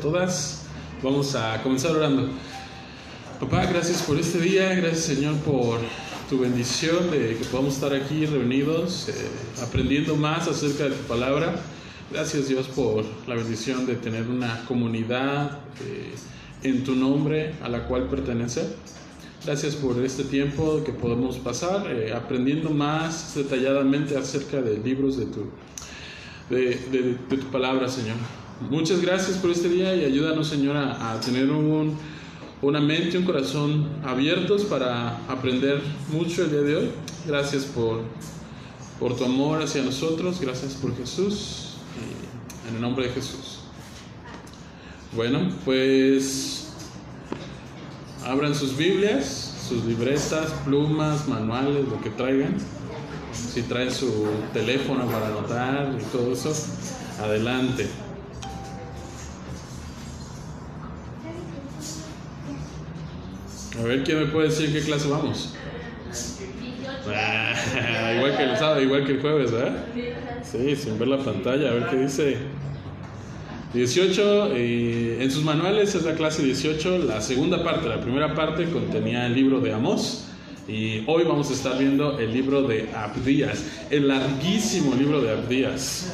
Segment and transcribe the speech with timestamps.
[0.00, 0.62] todas.
[1.02, 2.28] Vamos a comenzar orando.
[3.40, 5.78] Papá, gracias por este día, gracias Señor por
[6.28, 9.14] tu bendición de que podamos estar aquí reunidos, eh,
[9.62, 11.56] aprendiendo más acerca de tu palabra.
[12.12, 16.12] Gracias Dios por la bendición de tener una comunidad eh,
[16.62, 18.66] en tu nombre a la cual pertenecer.
[19.46, 25.24] Gracias por este tiempo que podemos pasar eh, aprendiendo más detalladamente acerca de libros de
[25.26, 25.46] tu,
[26.50, 26.60] de,
[26.92, 28.16] de- de tu palabra, Señor.
[28.68, 31.96] Muchas gracias por este día y ayúdanos, Señor, a, tener un,
[32.60, 35.80] una mente, un corazón abiertos para aprender
[36.12, 36.90] mucho el día de hoy.
[37.26, 38.02] Gracias por,
[38.98, 40.38] por tu amor hacia nosotros.
[40.40, 41.76] Gracias por Jesús.
[41.96, 43.60] y en el nombre de Jesús.
[45.16, 46.74] Bueno, pues
[48.26, 52.56] abran sus Biblias, sus libretas, plumas, manuales, lo que traigan.
[53.32, 56.52] Si traen su teléfono para anotar y todo eso,
[57.22, 57.88] adelante.
[63.80, 65.54] A ver, ¿quién me puede decir qué clase vamos?
[67.08, 69.84] Ah, igual que el sábado, igual que el jueves, ¿verdad?
[70.42, 72.36] Sí, sin ver la pantalla, a ver qué dice.
[73.72, 78.64] 18, eh, en sus manuales es la clase 18, la segunda parte, la primera parte
[78.64, 80.26] contenía el libro de Amós
[80.68, 86.12] y hoy vamos a estar viendo el libro de Abdías, el larguísimo libro de Abdías.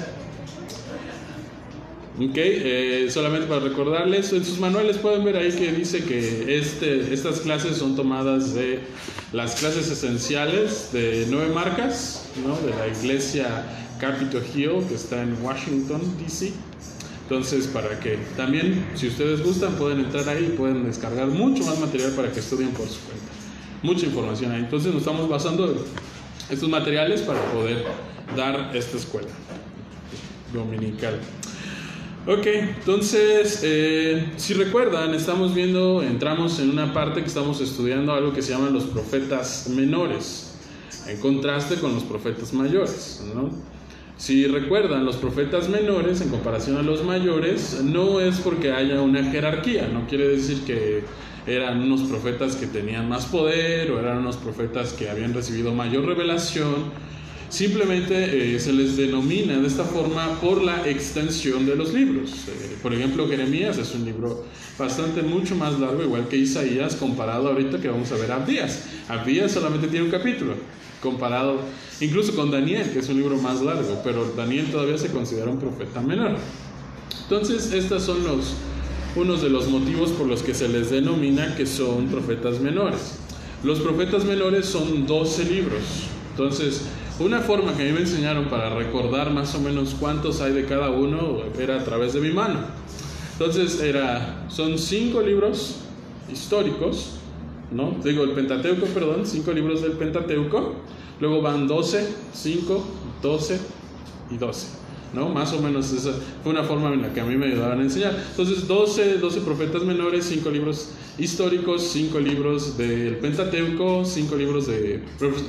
[2.19, 7.13] Ok, eh, solamente para recordarles, en sus manuales pueden ver ahí que dice que este,
[7.13, 8.81] estas clases son tomadas de
[9.35, 12.57] las clases esenciales de nueve marcas, ¿no?
[12.67, 13.67] de la iglesia
[14.01, 16.53] Capitol Hill que está en Washington, D.C.
[17.25, 21.79] Entonces, para que también, si ustedes gustan, pueden entrar ahí y pueden descargar mucho más
[21.81, 23.27] material para que estudien por su cuenta.
[23.83, 24.61] Mucha información ahí.
[24.61, 25.79] Entonces, nos estamos basando en
[26.49, 27.85] estos materiales para poder
[28.35, 29.29] dar esta escuela
[30.55, 31.21] dominical.
[32.29, 38.33] Ok, entonces, eh, si recuerdan, estamos viendo, entramos en una parte que estamos estudiando algo
[38.33, 40.57] que se llaman los profetas menores,
[41.07, 43.51] en contraste con los profetas mayores, ¿no?
[44.17, 49.23] Si recuerdan, los profetas menores en comparación a los mayores no es porque haya una
[49.31, 51.05] jerarquía, no quiere decir que
[51.47, 56.05] eran unos profetas que tenían más poder o eran unos profetas que habían recibido mayor
[56.05, 56.91] revelación,
[57.49, 62.31] simplemente eh, se les denomina de esta forma por la extensión de los libros.
[62.49, 64.45] Eh, por ejemplo, Jeremías es un libro
[64.79, 68.85] bastante mucho más largo, igual que Isaías, comparado ahorita que vamos a ver a Abdías.
[69.09, 70.55] Abdías solamente tiene un capítulo,
[71.01, 71.61] comparado
[72.01, 75.59] incluso con Daniel, que es un libro más largo, pero Daniel todavía se considera un
[75.59, 76.37] profeta menor.
[77.23, 78.19] Entonces, estos son
[79.17, 83.19] unos de los motivos por los que se les denomina que son profetas menores.
[83.65, 85.83] Los profetas menores son 12 libros.
[86.31, 86.83] Entonces,
[87.19, 90.67] una forma que a mí me enseñaron para recordar más o menos cuántos hay de
[90.67, 92.61] cada uno era a través de mi mano.
[93.33, 95.77] Entonces, era, son cinco libros
[96.31, 97.13] históricos,
[97.71, 97.97] ¿no?
[98.03, 100.75] Digo, el Pentateuco, perdón, cinco libros del Pentateuco.
[101.21, 102.85] Luego van 12, 5,
[103.23, 103.61] 12
[104.31, 104.86] y 12.
[105.17, 105.31] ¿No?
[105.31, 106.13] Más o menos esa
[106.43, 108.15] fue una forma en la que a mí me ayudaban a enseñar.
[108.31, 115.01] Entonces, 12, 12 profetas menores, 5 libros históricos, 5 libros del Pentateuco, 5 libros de...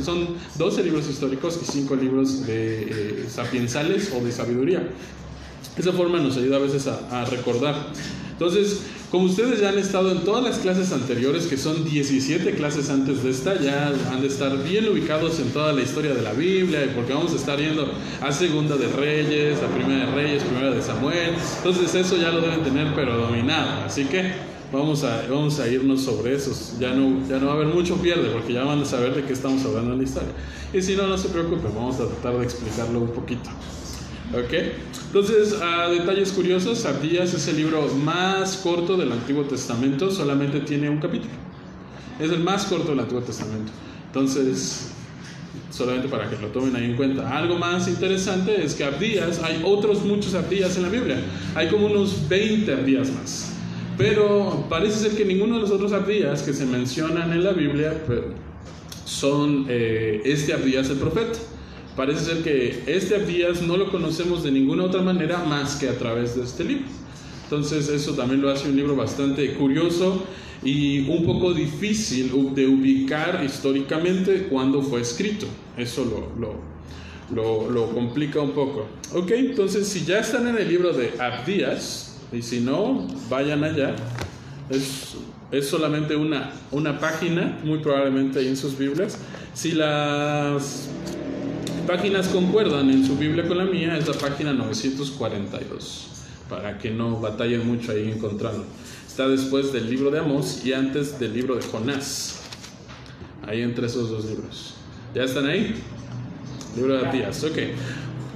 [0.03, 4.87] Son 12 libros históricos y 5 libros de eh, sapiensales o de sabiduría.
[5.75, 7.75] Esa forma nos ayuda a veces a, a recordar.
[8.31, 12.89] Entonces, como ustedes ya han estado en todas las clases anteriores, que son 17 clases
[12.89, 16.33] antes de esta, ya han de estar bien ubicados en toda la historia de la
[16.33, 17.89] Biblia, porque vamos a estar yendo
[18.21, 21.35] a Segunda de Reyes, a Primera de Reyes, Primera de Samuel.
[21.57, 23.85] Entonces eso ya lo deben tener pero dominado.
[23.85, 24.33] Así que
[24.73, 26.73] vamos a, vamos a irnos sobre esos.
[26.77, 29.23] Ya no, ya no va a haber mucho pierde, porque ya van a saber de
[29.23, 30.33] qué estamos hablando en la historia.
[30.73, 33.49] Y si no, no se preocupen, vamos a tratar de explicarlo un poquito.
[34.33, 34.53] ¿Ok?
[35.07, 40.89] Entonces, a detalles curiosos, Abdías es el libro más corto del Antiguo Testamento, solamente tiene
[40.89, 41.31] un capítulo.
[42.19, 43.71] Es el más corto del Antiguo Testamento.
[44.07, 44.91] Entonces,
[45.69, 47.37] solamente para que lo tomen ahí en cuenta.
[47.37, 51.17] Algo más interesante es que Abdías, hay otros muchos Abdías en la Biblia.
[51.55, 53.53] Hay como unos 20 Abdías más.
[53.97, 58.03] Pero parece ser que ninguno de los otros Abdías que se mencionan en la Biblia
[58.05, 58.19] pues,
[59.05, 61.39] son eh, este Abdías el profeta.
[61.97, 65.97] Parece ser que este Abdías no lo conocemos de ninguna otra manera más que a
[65.97, 66.85] través de este libro.
[67.45, 70.23] Entonces eso también lo hace un libro bastante curioso
[70.63, 75.47] y un poco difícil de ubicar históricamente cuándo fue escrito.
[75.75, 76.55] Eso lo, lo,
[77.33, 78.85] lo, lo complica un poco.
[79.13, 83.95] Ok, entonces si ya están en el libro de Abdías, y si no, vayan allá.
[84.69, 85.15] Es,
[85.51, 89.17] es solamente una, una página, muy probablemente ahí en sus Biblias.
[89.53, 90.89] Si las
[91.87, 96.09] páginas concuerdan en su Biblia con la mía, es la página 942.
[96.49, 98.65] para que no batallen mucho ahí encontrando.
[99.05, 102.41] Está después del libro de Amós y antes del libro de Jonás.
[103.45, 104.75] Ahí entre esos dos libros.
[105.13, 105.75] ¿Ya están ahí?
[106.75, 107.57] Libro de Abdías, ok.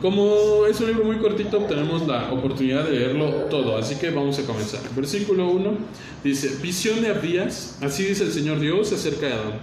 [0.01, 4.39] Como es un libro muy cortito, tenemos la oportunidad de leerlo todo, así que vamos
[4.39, 4.81] a comenzar.
[4.95, 5.71] Versículo 1
[6.24, 9.59] dice, visión de Abdías, así dice el Señor Dios acerca de Adán.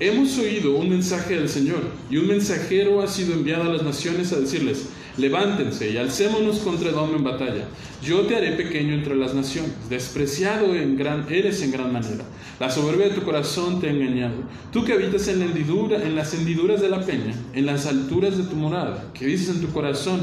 [0.00, 4.32] Hemos oído un mensaje del Señor y un mensajero ha sido enviado a las naciones
[4.32, 7.68] a decirles, Levántense y alcémonos contra Edom en batalla.
[8.02, 12.24] Yo te haré pequeño entre las naciones, despreciado en gran, eres en gran manera.
[12.58, 14.34] La soberbia de tu corazón te ha engañado.
[14.72, 18.42] Tú que habitas en, hendidura, en las hendiduras de la peña, en las alturas de
[18.42, 20.20] tu morada, que dices en tu corazón,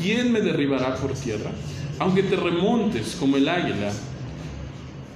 [0.00, 1.50] ¿quién me derribará por tierra?
[1.98, 3.92] Aunque te remontes como el águila,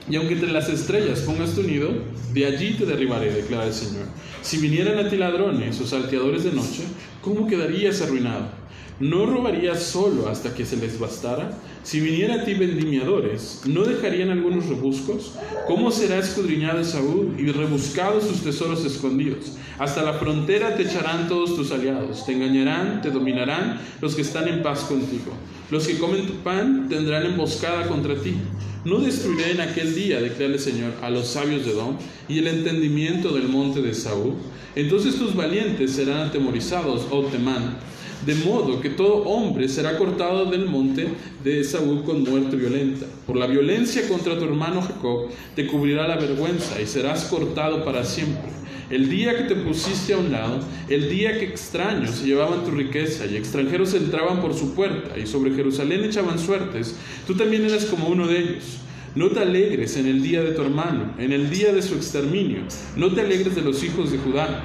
[0.08, 1.90] y aunque entre las estrellas pongas tu nido,
[2.32, 4.04] de allí te derribaré, declara el Señor.
[4.42, 6.84] Si vinieran a ti ladrones o salteadores de noche,
[7.22, 8.46] ¿cómo quedarías arruinado?
[8.98, 11.50] ¿No robarías solo hasta que se les bastara?
[11.82, 15.32] Si viniera a ti vendimiadores, ¿no dejarían algunos rebuscos?
[15.66, 19.52] ¿Cómo será escudriñado Saúl y rebuscados sus tesoros escondidos?
[19.78, 24.48] Hasta la frontera te echarán todos tus aliados, te engañarán, te dominarán los que están
[24.48, 25.32] en paz contigo.
[25.70, 28.34] Los que comen tu pan tendrán emboscada contra ti.
[28.86, 31.96] No destruiré en aquel día, declara el Señor, a los sabios de Edom
[32.28, 34.34] y el entendimiento del monte de Saúl.
[34.76, 37.78] Entonces tus valientes serán atemorizados, oh Temán
[38.24, 41.08] de modo que todo hombre será cortado del monte
[41.42, 43.06] de Saúl con muerte violenta.
[43.26, 48.04] Por la violencia contra tu hermano Jacob te cubrirá la vergüenza y serás cortado para
[48.04, 48.55] siempre.
[48.88, 53.26] El día que te pusiste a un lado, el día que extraños llevaban tu riqueza
[53.26, 56.96] y extranjeros entraban por su puerta y sobre Jerusalén echaban suertes,
[57.26, 58.78] tú también eras como uno de ellos.
[59.16, 62.60] No te alegres en el día de tu hermano, en el día de su exterminio.
[62.96, 64.62] No te alegres de los hijos de Judá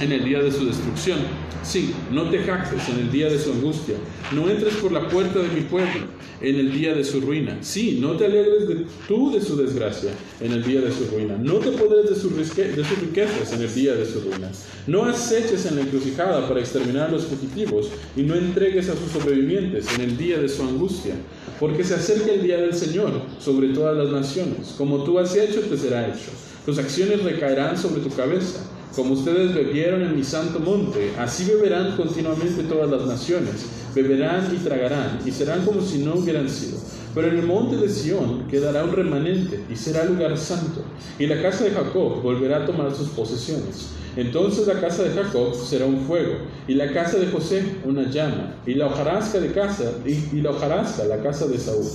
[0.00, 1.18] en el día de su destrucción.
[1.62, 3.94] Sí, no te jactes en el día de su angustia.
[4.32, 6.06] No entres por la puerta de mi pueblo
[6.40, 7.56] en el día de su ruina.
[7.62, 10.10] Sí, no te alegres de, tú de su desgracia
[10.40, 11.38] en el día de su ruina.
[11.38, 14.50] No te podres de, sus riquezas en el día de su ruina.
[14.86, 19.10] No aceches en la encrucijada para exterminar a los fugitivos y no entregues a sus
[19.12, 21.14] sobrevivientes en el día de su angustia.
[21.58, 24.74] Porque se acerca el día del Señor sobre todas las naciones.
[24.76, 26.30] Como tú has hecho, te será hecho.
[26.66, 28.60] Tus acciones recaerán sobre tu cabeza.
[28.94, 34.58] Como ustedes bebieron en mi santo monte, así beberán continuamente todas las naciones, beberán y
[34.62, 36.78] tragarán, y serán como si no hubieran sido.
[37.12, 40.82] Pero en el monte de Sión quedará un remanente, y será lugar santo,
[41.18, 43.88] y la casa de Jacob volverá a tomar sus posesiones.
[44.16, 46.34] Entonces la casa de Jacob será un fuego,
[46.68, 51.04] y la casa de José una llama, y la hojarasca de casa, y, la hojarasca
[51.06, 51.90] la casa de Saúl.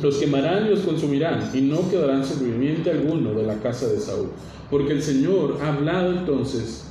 [0.00, 4.30] Los quemarán y los consumirán, y no quedarán sobreviviente alguno de la casa de Saúl.
[4.72, 6.86] Porque el Señor ha hablado entonces,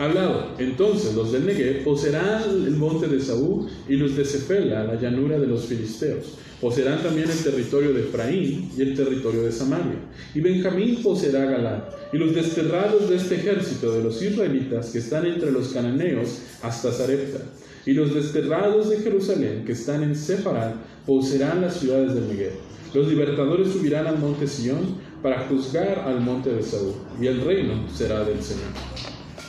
[0.00, 4.82] ha hablado, entonces los del Negev poseerán el monte de Saúl y los de Cefela,
[4.82, 6.34] la llanura de los filisteos.
[6.60, 9.94] Poseerán también el territorio de Efraín y el territorio de Samaria.
[10.34, 11.84] Y Benjamín poseerá Galad.
[12.12, 16.90] Y los desterrados de este ejército de los israelitas que están entre los cananeos hasta
[16.90, 17.44] Zarepta.
[17.86, 20.72] Y los desterrados de Jerusalén que están en Sefarad
[21.06, 22.54] poseerán las ciudades del Negev.
[22.92, 27.88] Los libertadores subirán al monte Sión para juzgar al monte de Saúl, y el reino
[27.88, 28.66] será del Señor.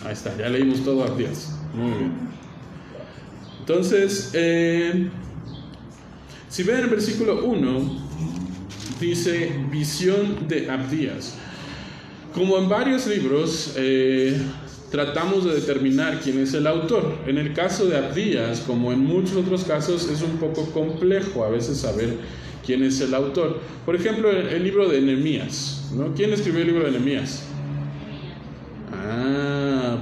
[0.06, 1.50] Ahí está, ya leímos todo a Dios.
[1.74, 2.14] Muy bien.
[3.60, 5.10] Entonces, eh,
[6.48, 8.08] si ven el versículo 1,
[9.02, 11.36] dice visión de Abdías.
[12.34, 14.42] Como en varios libros, eh,
[14.92, 17.18] tratamos de determinar quién es el autor.
[17.28, 21.50] En el caso de Abdías, como en muchos otros casos, es un poco complejo a
[21.50, 22.14] veces saber
[22.66, 23.60] quién es el autor.
[23.86, 25.90] Por ejemplo, el, libro de Nehemías.
[25.96, 26.14] ¿no?
[26.14, 27.44] ¿Quién escribió el libro de Nehemías?
[28.92, 29.98] Ah,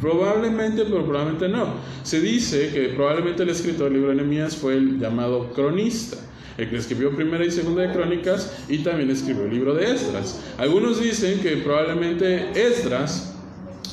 [0.00, 1.74] probablemente, pero probablemente no.
[2.02, 6.16] Se dice que probablemente el escritor del libro de Nehemías fue el llamado cronista
[6.58, 10.40] el que escribió primera y segunda de crónicas y también escribió el libro de Esdras.
[10.56, 13.34] Algunos dicen que probablemente Esdras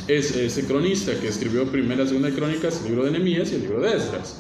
[0.07, 3.55] es ese cronista que escribió primera y segunda de crónicas, el libro de Nehemías y
[3.55, 4.37] el libro de Esdras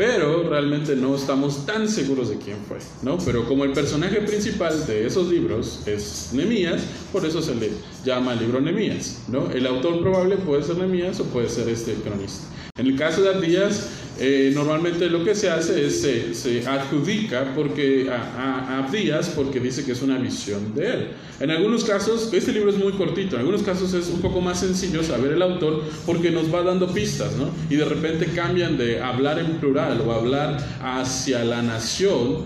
[0.00, 3.18] pero realmente no estamos tan seguros de quién fue, ¿no?
[3.18, 6.80] Pero como el personaje principal de esos libros es Nemías,
[7.12, 7.70] por eso se le
[8.02, 9.50] llama el libro Nemías, ¿no?
[9.50, 12.46] El autor probable puede ser Nemías o puede ser este cronista.
[12.78, 17.52] En el caso de Abdías, eh, normalmente lo que se hace es se, se adjudica
[17.54, 21.08] porque, a, Abdías porque dice que es una visión de él.
[21.40, 24.60] En algunos casos, este libro es muy cortito, en algunos casos es un poco más
[24.60, 27.48] sencillo saber el autor porque nos va dando pistas, ¿no?
[27.70, 32.44] Y de repente cambian de hablar en plural o hablar hacia la nación,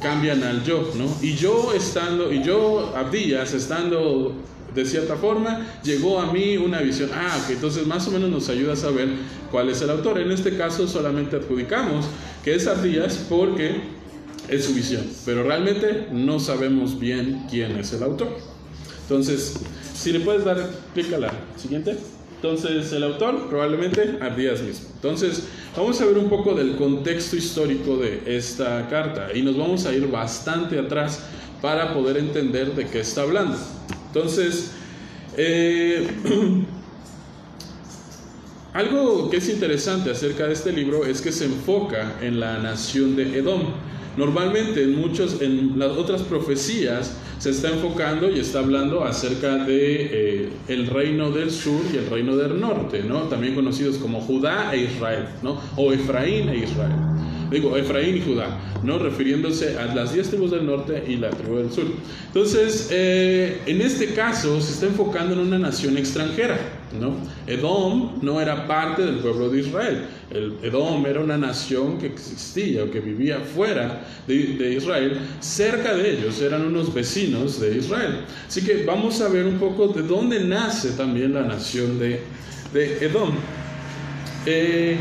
[0.00, 1.12] cambian al yo, ¿no?
[1.20, 4.36] Y yo estando, y yo, Abdías, estando
[4.74, 7.10] de cierta forma, llegó a mí una visión.
[7.12, 9.08] Ah, ok, entonces más o menos nos ayuda a saber
[9.50, 10.18] cuál es el autor.
[10.18, 12.06] En este caso solamente adjudicamos
[12.44, 13.80] que es Abdías porque
[14.48, 18.28] es su visión, pero realmente no sabemos bien quién es el autor.
[19.02, 19.54] Entonces,
[19.94, 21.96] si le puedes dar clic a la siguiente.
[22.36, 24.90] Entonces, el autor probablemente Abdías mismo.
[24.94, 25.42] Entonces,
[25.76, 29.92] vamos a ver un poco del contexto histórico de esta carta y nos vamos a
[29.92, 31.20] ir bastante atrás
[31.60, 33.58] para poder entender de qué está hablando.
[34.06, 34.70] Entonces,
[35.36, 36.06] eh,
[38.78, 43.16] algo que es interesante acerca de este libro es que se enfoca en la nación
[43.16, 43.62] de Edom.
[44.16, 50.44] Normalmente en muchos, en las otras profecías se está enfocando y está hablando acerca de
[50.44, 53.22] eh, el reino del sur y el reino del norte, ¿no?
[53.22, 55.60] También conocidos como Judá e Israel, ¿no?
[55.76, 56.92] O Efraín e Israel.
[57.50, 59.00] Digo, Efraín y Judá, ¿no?
[59.00, 61.86] Refiriéndose a las diez tribus del norte y la tribu del sur.
[62.28, 66.58] Entonces, eh, en este caso se está enfocando en una nación extranjera,
[67.46, 70.06] Edom no era parte del pueblo de Israel.
[70.30, 75.18] El Edom era una nación que existía o que vivía fuera de, Israel.
[75.40, 78.20] Cerca de ellos eran unos vecinos de Israel.
[78.46, 82.20] Así que vamos a ver un poco de dónde nace también la nación de,
[82.72, 83.32] de Edom.
[84.46, 84.96] Eh,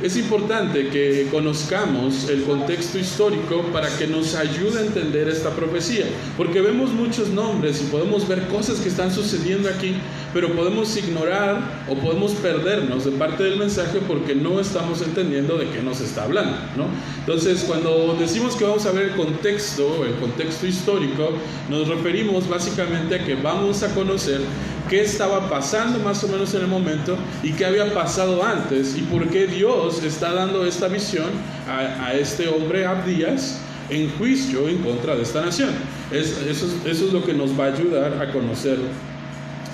[0.00, 6.04] es importante que conozcamos el contexto histórico para que nos ayude a entender esta profecía,
[6.36, 9.96] porque vemos muchos nombres y podemos ver cosas que están sucediendo aquí,
[10.32, 15.68] pero podemos ignorar o podemos perdernos de parte del mensaje porque no estamos entendiendo de
[15.70, 16.86] qué nos está hablando, ¿no?
[17.20, 21.30] Entonces, cuando decimos que vamos a ver el contexto, el contexto histórico,
[21.68, 24.40] nos referimos básicamente a que vamos a conocer
[24.88, 29.02] qué estaba pasando más o menos en el momento y qué había pasado antes y
[29.02, 31.28] por qué Dios está dando esta visión
[31.68, 35.70] a, este hombre Abdías en juicio en contra de esta nación.
[36.10, 38.78] eso, eso es lo que nos va a ayudar a conocer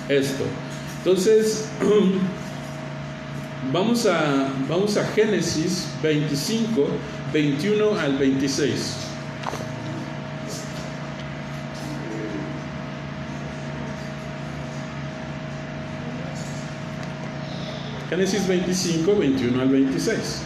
[0.08, 0.44] esto.
[0.99, 1.68] Entonces,
[3.73, 6.87] vamos a, vamos a Génesis 25,
[7.32, 8.96] 21 al 26.
[18.11, 20.42] Génesis 25, 21 al 26.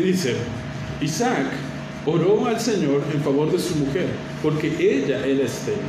[0.00, 0.34] Dice,
[1.00, 1.46] Isaac
[2.06, 4.06] oró al Señor en favor de su mujer,
[4.42, 5.80] porque ella era estéril.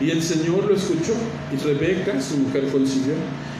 [0.00, 1.14] Y el Señor lo escuchó,
[1.52, 3.14] y Rebeca, su mujer, concibió.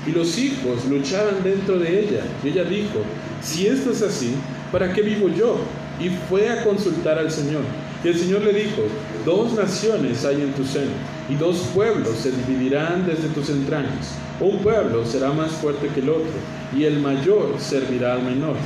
[0.07, 2.23] Y los hijos luchaban dentro de ella.
[2.45, 3.01] Y ella dijo,
[3.43, 4.35] si esto es así,
[4.71, 5.59] ¿para qué vivo yo?
[5.99, 7.63] Y fue a consultar al Señor.
[8.05, 8.83] Y el Señor le dijo,
[9.25, 10.93] dos naciones hay en tu seno,
[11.29, 14.15] y dos pueblos se dividirán desde tus entrañas.
[14.39, 16.33] Un pueblo será más fuerte que el otro,
[16.77, 18.57] y el mayor servirá al menor.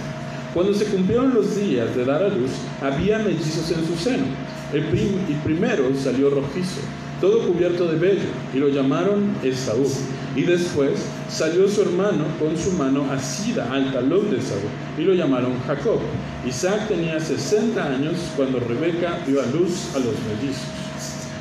[0.54, 4.24] Cuando se cumplieron los días de dar a luz, había mellizos en su seno.
[4.72, 6.80] El, el primero salió rojizo
[7.20, 9.86] todo cubierto de vello, y lo llamaron Esaú.
[10.34, 10.92] Y después
[11.28, 14.60] salió su hermano con su mano asida al talón de Esaú,
[14.96, 15.98] y lo llamaron Jacob.
[16.46, 20.64] Isaac tenía 60 años cuando Rebeca dio a luz a los mellizos.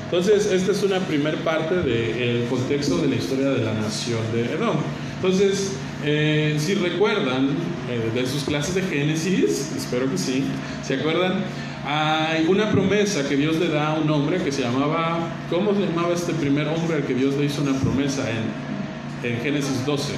[0.06, 4.54] Entonces, esta es una primera parte del contexto de la historia de la nación de
[4.56, 4.78] Edom.
[5.18, 7.50] Entonces, eh, si recuerdan
[7.90, 10.46] eh, de sus clases de Génesis, espero que sí,
[10.84, 11.44] ¿se acuerdan?
[11.86, 15.82] Hay una promesa que Dios le da a un hombre que se llamaba, ¿cómo se
[15.82, 20.14] llamaba este primer hombre al que Dios le hizo una promesa en, en Génesis 12?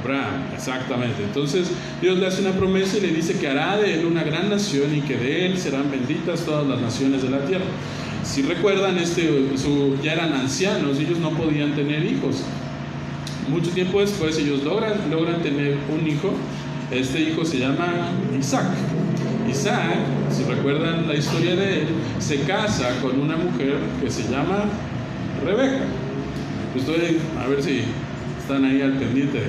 [0.00, 1.22] Abraham, exactamente.
[1.22, 4.50] Entonces Dios le hace una promesa y le dice que hará de él una gran
[4.50, 7.64] nación y que de él serán benditas todas las naciones de la tierra.
[8.24, 12.42] Si recuerdan, este, su, ya eran ancianos, ellos no podían tener hijos.
[13.48, 16.32] Mucho tiempo después ellos logran, logran tener un hijo.
[16.90, 18.66] Este hijo se llama Isaac.
[19.50, 19.96] Isaac,
[20.30, 24.64] si recuerdan la historia de él, se casa con una mujer que se llama
[25.44, 25.84] Rebeca.
[27.42, 27.82] A ver si
[28.40, 29.40] están ahí al pendiente.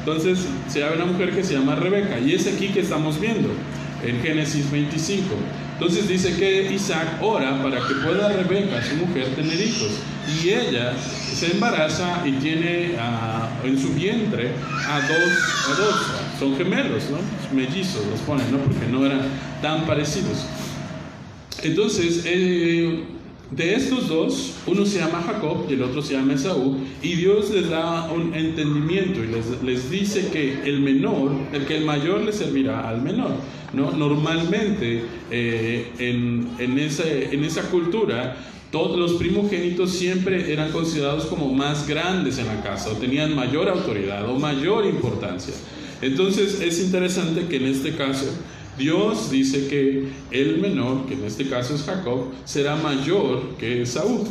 [0.00, 3.50] Entonces se llama una mujer que se llama Rebeca y es aquí que estamos viendo
[4.04, 5.34] en Génesis 25.
[5.74, 10.00] Entonces dice que Isaac ora para que pueda Rebeca, su mujer, tener hijos.
[10.42, 14.50] Y ella se embaraza y tiene ah, en su vientre
[14.88, 15.94] a dos, a dos,
[16.38, 17.18] son gemelos, ¿no?
[17.56, 18.58] Mellizos los ponen, ¿no?
[18.58, 19.22] Porque no eran
[19.60, 20.46] tan parecidos.
[21.62, 23.04] Entonces, eh,
[23.50, 27.50] de estos dos, uno se llama Jacob y el otro se llama Esaú, y Dios
[27.50, 32.22] les da un entendimiento y les, les dice que el menor, el que el mayor
[32.22, 33.32] le servirá al menor.
[33.72, 33.90] ¿no?
[33.90, 38.36] Normalmente eh, en, en, en esa cultura
[38.74, 43.68] todos los primogénitos siempre eran considerados como más grandes en la casa o tenían mayor
[43.68, 45.54] autoridad o mayor importancia.
[46.02, 48.26] Entonces es interesante que en este caso
[48.76, 54.26] Dios dice que el menor, que en este caso es Jacob, será mayor que Saúl.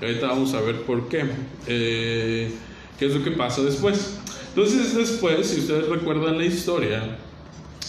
[0.00, 1.24] Ahorita vamos a ver por qué.
[1.66, 2.52] Eh,
[3.00, 4.16] ¿Qué es lo que pasa después?
[4.50, 7.18] Entonces después, si ustedes recuerdan la historia,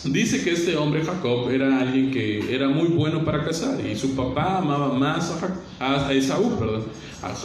[0.05, 4.15] Dice que este hombre Jacob era alguien que era muy bueno para casar y su
[4.15, 5.35] papá amaba más
[5.77, 6.83] a, Esaú, perdón.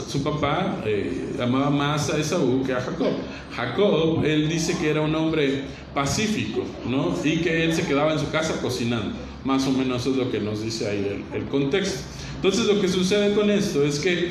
[0.06, 3.12] su papá eh, amaba más a Esaú que a Jacob.
[3.56, 7.16] Jacob, él dice que era un hombre pacífico, ¿no?
[7.24, 9.16] Y que él se quedaba en su casa cocinando.
[9.44, 12.00] Más o menos es lo que nos dice ahí el, el contexto.
[12.36, 14.30] Entonces lo que sucede con esto es que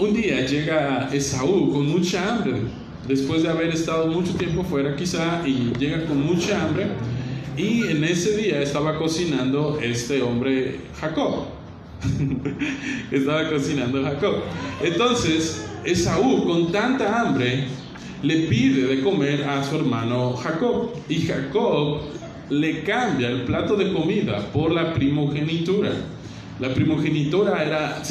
[0.00, 2.62] un día llega Esaú con mucha hambre
[3.06, 6.86] después de haber estado mucho tiempo fuera quizá y llega con mucha hambre
[7.56, 11.44] y en ese día estaba cocinando este hombre Jacob.
[13.10, 14.36] estaba cocinando Jacob.
[14.82, 17.66] Entonces Esaú con tanta hambre
[18.22, 22.02] le pide de comer a su hermano Jacob y Jacob
[22.48, 25.90] le cambia el plato de comida por la primogenitura.
[26.60, 28.02] La primogenitura era,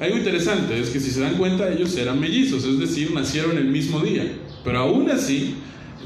[0.00, 3.66] algo interesante es que si se dan cuenta ellos eran mellizos, es decir, nacieron el
[3.66, 4.24] mismo día,
[4.64, 5.56] pero aún así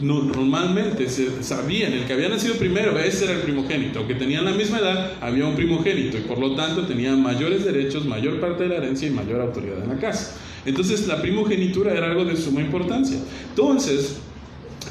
[0.01, 4.53] normalmente se sabían, el que había nacido primero, ese era el primogénito, aunque tenían la
[4.53, 8.71] misma edad, había un primogénito y por lo tanto tenían mayores derechos, mayor parte de
[8.71, 10.37] la herencia y mayor autoridad en la casa.
[10.67, 13.19] Entonces la primogenitura era algo de suma importancia.
[13.51, 14.19] Entonces,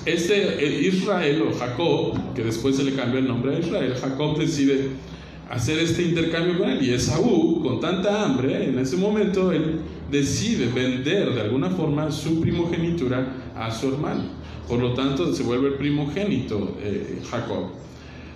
[0.06, 4.38] este eh, Israel o Jacob, que después se le cambió el nombre a Israel, Jacob
[4.38, 4.90] decide
[5.50, 6.84] hacer este intercambio con él.
[6.84, 9.80] Y Esaú, con tanta hambre, en ese momento él
[10.12, 14.24] decide vender de alguna forma su primogenitura a su hermano.
[14.68, 17.72] Por lo tanto, se vuelve el primogénito eh, Jacob.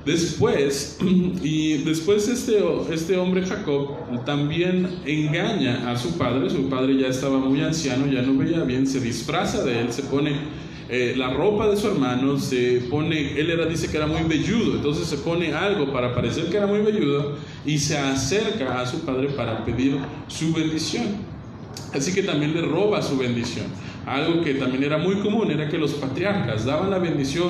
[0.05, 0.97] Después,
[1.43, 3.95] y después este, este hombre Jacob
[4.25, 8.87] también engaña a su padre, su padre ya estaba muy anciano, ya no veía bien,
[8.87, 10.31] se disfraza de él, se pone
[10.89, 14.77] eh, la ropa de su hermano, se pone, él era, dice que era muy velludo,
[14.77, 19.01] entonces se pone algo para parecer que era muy velludo y se acerca a su
[19.01, 19.97] padre para pedir
[20.29, 21.07] su bendición.
[21.93, 23.65] Así que también le roba su bendición.
[24.07, 27.49] Algo que también era muy común era que los patriarcas daban la bendición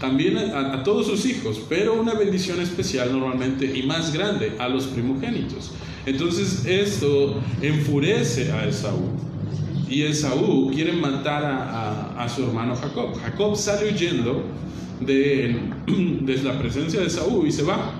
[0.00, 4.68] también a, a, todos sus hijos, pero una bendición especial normalmente y más grande a
[4.68, 5.72] los primogénitos.
[6.06, 9.28] Entonces esto enfurece a Esaú
[9.90, 13.14] y Esaú quiere matar a, su hermano Jacob.
[13.22, 14.42] Jacob sale huyendo
[15.00, 17.92] de, de, la presencia de Esaú y se va.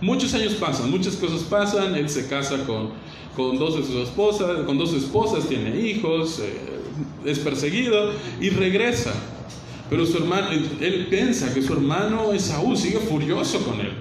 [0.00, 2.90] Muchos años pasan, muchas cosas pasan, él se casa con,
[3.34, 6.73] con dos de sus esposas, con dos esposas, tiene hijos, eh,
[7.24, 9.12] es perseguido y regresa.
[9.90, 13.92] Pero su hermano, él piensa que su hermano Esaú sigue furioso con él.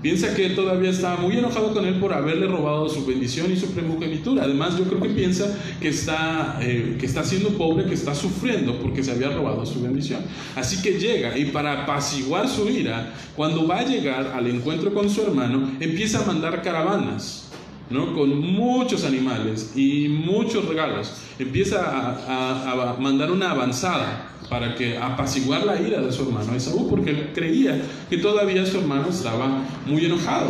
[0.00, 3.72] Piensa que todavía está muy enojado con él por haberle robado su bendición y su
[3.72, 4.44] primogenitura.
[4.44, 8.78] Además, yo creo que piensa que está, eh, que está siendo pobre, que está sufriendo
[8.78, 10.20] porque se había robado su bendición.
[10.54, 15.10] Así que llega y para apaciguar su ira, cuando va a llegar al encuentro con
[15.10, 17.47] su hermano, empieza a mandar caravanas.
[17.90, 18.14] ¿No?
[18.14, 21.12] con muchos animales y muchos regalos.
[21.38, 21.80] Empieza
[22.26, 27.30] a mandar una avanzada para que apaciguar la ira de su hermano Esaú, porque él
[27.34, 30.48] creía que todavía su hermano estaba muy enojado.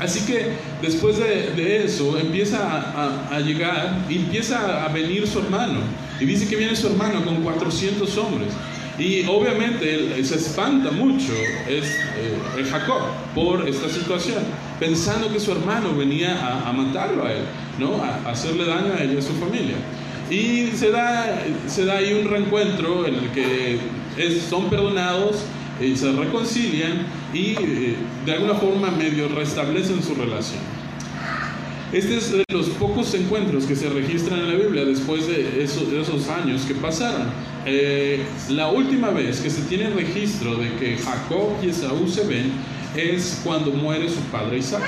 [0.00, 5.80] Así que después de, eso empieza a, a, llegar, empieza a venir su hermano.
[6.20, 8.52] Y dice que viene su hermano con 400 hombres.
[8.98, 11.32] Y obviamente él, se espanta mucho,
[11.66, 13.00] es eh, Jacob,
[13.34, 14.42] por esta situación,
[14.80, 17.44] pensando que su hermano venía a, a matarlo a él,
[17.78, 18.02] ¿no?
[18.02, 19.76] a hacerle daño a él y a su familia.
[20.30, 23.78] Y se da, se da ahí un reencuentro en el que
[24.48, 25.44] son perdonados
[25.80, 30.60] y se reconcilian y eh, de alguna forma medio restablecen su relación.
[31.92, 35.92] Este es de los pocos encuentros que se registran en la Biblia después de esos,
[35.92, 37.26] esos años que pasaron.
[37.66, 42.52] Eh, la última vez que se tiene registro de que Jacob y Esaú se ven
[42.96, 44.82] es cuando muere su padre Isaac.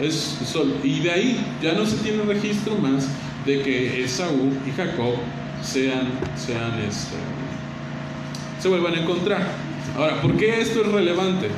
[0.00, 0.36] Es,
[0.82, 3.08] y de ahí ya no se tiene registro más
[3.46, 5.14] de que Esaú y Jacob
[5.62, 7.16] sean, sean este,
[8.60, 9.46] se vuelvan a encontrar.
[9.96, 11.48] Ahora, ¿por qué esto es relevante?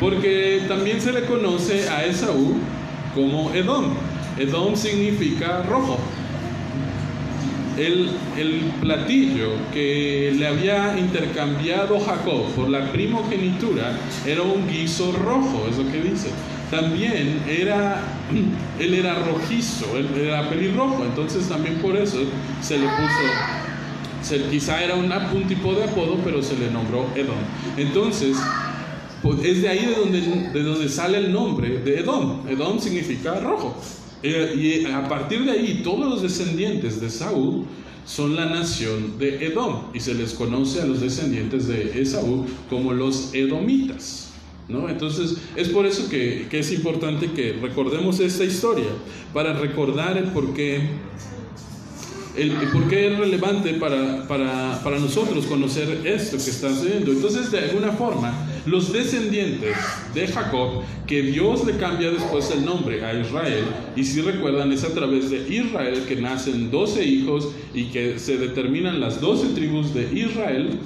[0.00, 2.56] Porque también se le conoce a Esaú
[3.14, 3.94] como Edom.
[4.38, 5.98] Edom significa rojo.
[7.78, 15.66] El, el, platillo que le había intercambiado Jacob por la primogenitura era un guiso rojo,
[15.70, 16.28] es lo que dice
[16.72, 18.02] también era,
[18.80, 22.16] él era rojizo, él era pelirrojo, entonces también por eso
[22.62, 25.12] se le puso, quizá era un,
[25.46, 27.36] tipo de apodo, pero se le nombró Edom.
[27.76, 28.38] Entonces,
[29.22, 32.48] pues, es de ahí de donde, de donde sale el nombre de Edom.
[32.48, 33.76] Edom significa rojo.
[34.22, 37.66] Eh, y a partir de ahí, todos los descendientes de Saúl
[38.04, 42.92] son la nación de Edom y se les conoce a los descendientes de Esaú como
[42.92, 44.30] los edomitas.
[44.68, 44.88] ¿no?
[44.88, 48.86] Entonces, es por eso que, que es importante que recordemos esta historia,
[49.32, 50.80] para recordar el por qué
[52.36, 57.12] el, por qué es relevante para, para, para, nosotros conocer esto que está sucediendo.
[57.12, 58.32] Entonces, de alguna forma,
[58.66, 59.76] los descendientes
[60.14, 63.64] de Jacob, que Dios le cambia después el nombre a Israel,
[63.96, 68.38] y si recuerdan, es a través de Israel que nacen 12 hijos y que se
[68.38, 70.78] determinan las 12 tribus de Israel.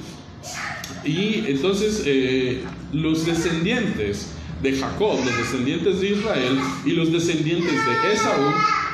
[1.04, 4.32] Y entonces eh, los descendientes
[4.62, 8.52] de Jacob, los descendientes de Israel y los descendientes de Esaú,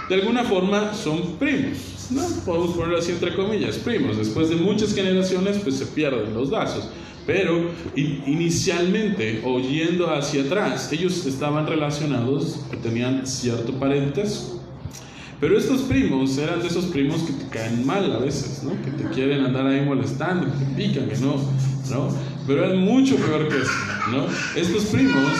[0.08, 1.78] de alguna forma son primos.
[2.10, 2.22] ¿no?
[2.44, 4.16] Podemos ponerlo así entre comillas, primos.
[4.16, 6.88] Después de muchas generaciones, pues se pierden los lazos.
[7.26, 14.60] Pero inicialmente, oyendo hacia atrás, ellos estaban relacionados, tenían cierto parentesco.
[15.40, 18.70] Pero estos primos eran de esos primos que te caen mal a veces, ¿no?
[18.82, 21.34] Que te quieren andar ahí molestando, que te pican, que no,
[21.90, 22.08] ¿no?
[22.46, 23.72] Pero eran mucho peor que eso,
[24.10, 24.26] ¿no?
[24.60, 25.32] Estos primos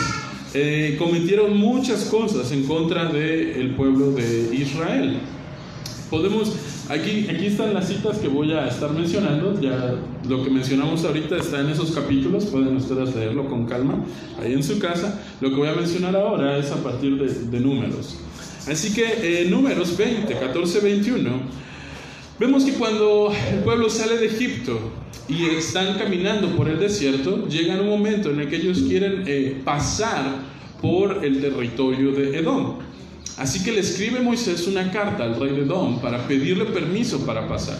[0.53, 5.17] eh, cometieron muchas cosas en contra del pueblo de Israel.
[6.09, 6.55] Podemos,
[6.89, 9.95] aquí, aquí están las citas que voy a estar mencionando, ya
[10.27, 14.05] lo que mencionamos ahorita está en esos capítulos, pueden ustedes leerlo con calma
[14.39, 15.19] ahí en su casa.
[15.41, 18.17] Lo que voy a mencionar ahora es a partir de, de números.
[18.69, 21.62] Así que en números 20, 14, 21,
[22.43, 24.77] vemos que cuando el pueblo sale de Egipto
[25.29, 29.61] y están caminando por el desierto, llega un momento en el que ellos quieren eh,
[29.63, 30.41] pasar
[30.81, 32.79] por el territorio de Edom.
[33.37, 37.47] Así que le escribe Moisés una carta al rey de Edom para pedirle permiso para
[37.47, 37.77] pasar.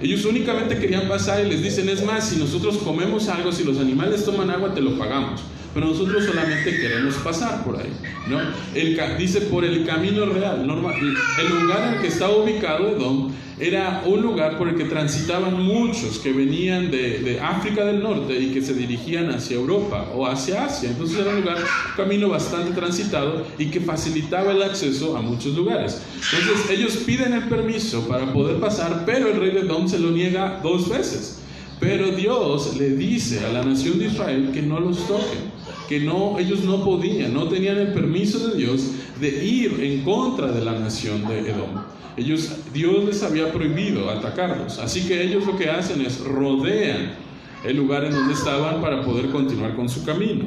[0.00, 3.78] Ellos únicamente querían pasar y les dicen, es más, si nosotros comemos algo, si los
[3.80, 5.40] animales toman agua, te lo pagamos.
[5.74, 7.92] Pero nosotros solamente queremos pasar por ahí.
[8.28, 8.38] ¿no?
[8.74, 10.66] El, dice por el camino real.
[10.66, 14.84] Normal, el lugar en el que está ubicado Edom era un lugar por el que
[14.84, 20.06] transitaban muchos que venían de, de, África del Norte y que se dirigían hacia Europa
[20.14, 20.90] o hacia Asia.
[20.90, 25.56] Entonces era un lugar, un camino bastante transitado y que facilitaba el acceso a muchos
[25.56, 26.00] lugares.
[26.38, 30.10] Entonces ellos piden el permiso para poder pasar, pero el rey de Edom se lo
[30.10, 31.40] niega dos veces.
[31.80, 35.57] Pero Dios le dice a la nación de Israel que no los toquen,
[35.88, 40.52] que no, ellos no podían, no tenían el permiso de Dios de ir en contra
[40.52, 41.82] de la nación de Edom.
[42.16, 47.12] Ellos, Dios les había prohibido atacarlos, así que ellos lo que hacen es rodean
[47.64, 50.44] el lugar en donde estaban para poder continuar con su camino.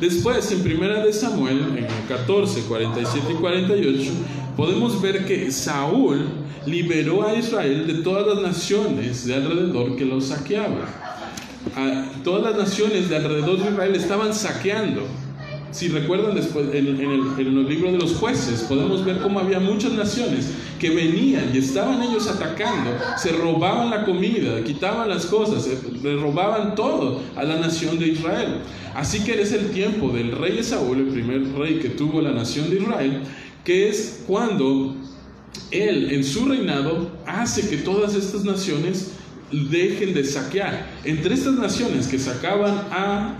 [0.00, 4.12] Después, en primera de Samuel, en 14, 47 y 48,
[4.56, 6.26] podemos ver que Saúl
[6.66, 10.84] liberó a Israel de todas las naciones de alrededor que los saqueaban.
[12.24, 15.02] Todas las naciones de alrededor de Israel estaban saqueando.
[15.72, 19.92] Si recuerdan después en, en, los libros de los jueces, podemos ver cómo había muchas
[19.92, 25.68] naciones que venían y estaban ellos atacando, se robaban la comida, quitaban las cosas,
[26.02, 28.60] le robaban todo a la nación de Israel.
[28.94, 32.70] Así que es el tiempo del rey Saúl, el primer rey que tuvo la nación
[32.70, 33.22] de Israel,
[33.62, 34.94] que es cuando
[35.70, 39.12] él en su reinado hace que todas estas naciones
[39.50, 40.86] dejen de saquear.
[41.04, 43.38] Entre estas naciones que sacaban a,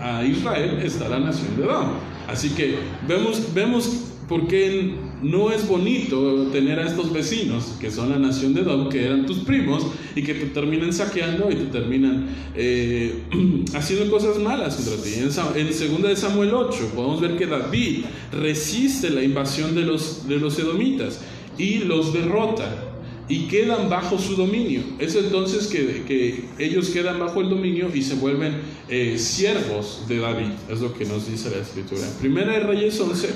[0.00, 1.94] a Israel está la nación de Edom.
[2.28, 8.10] Así que vemos, vemos por qué no es bonito tener a estos vecinos, que son
[8.10, 9.84] la nación de Edom, que eran tus primos,
[10.14, 13.24] y que te terminan saqueando y te terminan eh,
[13.74, 15.14] haciendo cosas malas contra ti.
[15.14, 15.24] En,
[15.60, 20.38] en 2 de Samuel 8 podemos ver que David resiste la invasión de los, de
[20.38, 21.20] los edomitas
[21.58, 22.89] y los derrota
[23.30, 24.82] y quedan bajo su dominio.
[24.98, 28.56] Es entonces que, que ellos quedan bajo el dominio y se vuelven
[28.88, 32.02] eh, siervos de David, es lo que nos dice la escritura.
[32.20, 33.28] Primera de Reyes 11,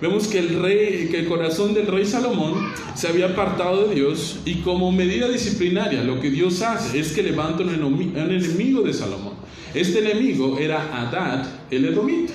[0.00, 2.54] vemos que el, rey, que el corazón del rey Salomón
[2.96, 7.22] se había apartado de Dios y como medida disciplinaria lo que Dios hace es que
[7.22, 9.34] levanta un enemigo de Salomón.
[9.72, 12.32] Este enemigo era Adad, el edomita.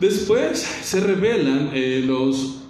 [0.00, 2.62] Después se revelan eh, los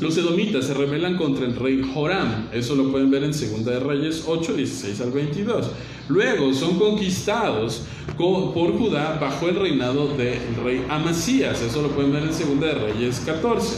[0.00, 3.80] los edomitas se rebelan contra el rey Joram, eso lo pueden ver en 2 de
[3.80, 5.70] Reyes 8, 16 al 22.
[6.08, 7.82] Luego son conquistados
[8.16, 12.72] por Judá bajo el reinado del rey Amasías, eso lo pueden ver en 2 de
[12.74, 13.76] Reyes 14.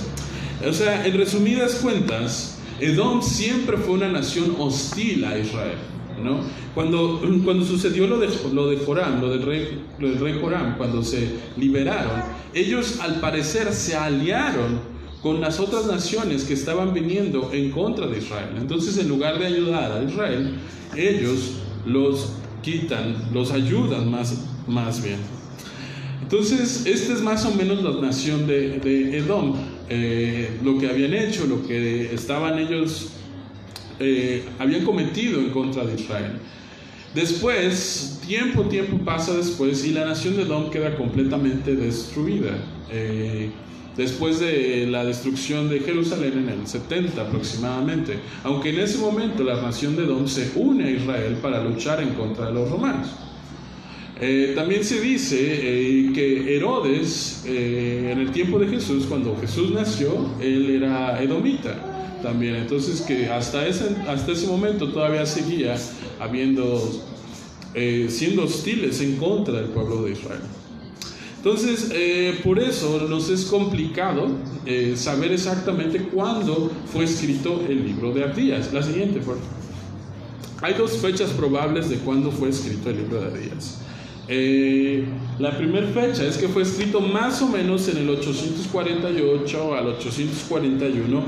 [0.68, 5.78] O sea, en resumidas cuentas, Edom siempre fue una nación hostil a Israel.
[6.22, 6.40] ¿no?
[6.74, 10.76] Cuando, cuando sucedió lo de, lo de Joram, lo del, rey, lo del rey Joram,
[10.76, 14.89] cuando se liberaron, ellos al parecer se aliaron
[15.22, 18.50] con las otras naciones que estaban viniendo en contra de Israel.
[18.56, 20.54] Entonces, en lugar de ayudar a Israel,
[20.96, 21.52] ellos
[21.84, 25.18] los quitan, los ayudan más, más bien.
[26.22, 29.56] Entonces, esta es más o menos la nación de, de Edom,
[29.88, 33.08] eh, lo que habían hecho, lo que estaban ellos,
[33.98, 36.38] eh, habían cometido en contra de Israel.
[37.14, 42.56] Después, tiempo, tiempo pasa después y la nación de Edom queda completamente destruida.
[42.90, 43.50] Eh,
[44.00, 49.60] después de la destrucción de Jerusalén en el 70 aproximadamente, aunque en ese momento la
[49.60, 53.08] nación de Edom se une a Israel para luchar en contra de los romanos.
[54.22, 60.30] Eh, también se dice eh, que Herodes, en el tiempo de Jesús, cuando Jesús nació,
[60.40, 62.56] él era edomita también.
[62.56, 65.76] Entonces que hasta ese, hasta ese momento todavía seguía
[66.18, 67.02] habiendo,
[67.74, 70.40] eh, siendo hostiles en contra del pueblo de Israel.
[71.40, 74.28] Entonces, eh, por eso nos es complicado
[74.66, 78.74] eh, saber exactamente cuándo fue escrito el libro de Abdías.
[78.74, 79.38] La siguiente, por
[80.60, 83.78] Hay dos fechas probables de cuándo fue escrito el libro de Abdías.
[85.38, 91.24] la primera fecha es que fue escrito más o menos en el 848 al 841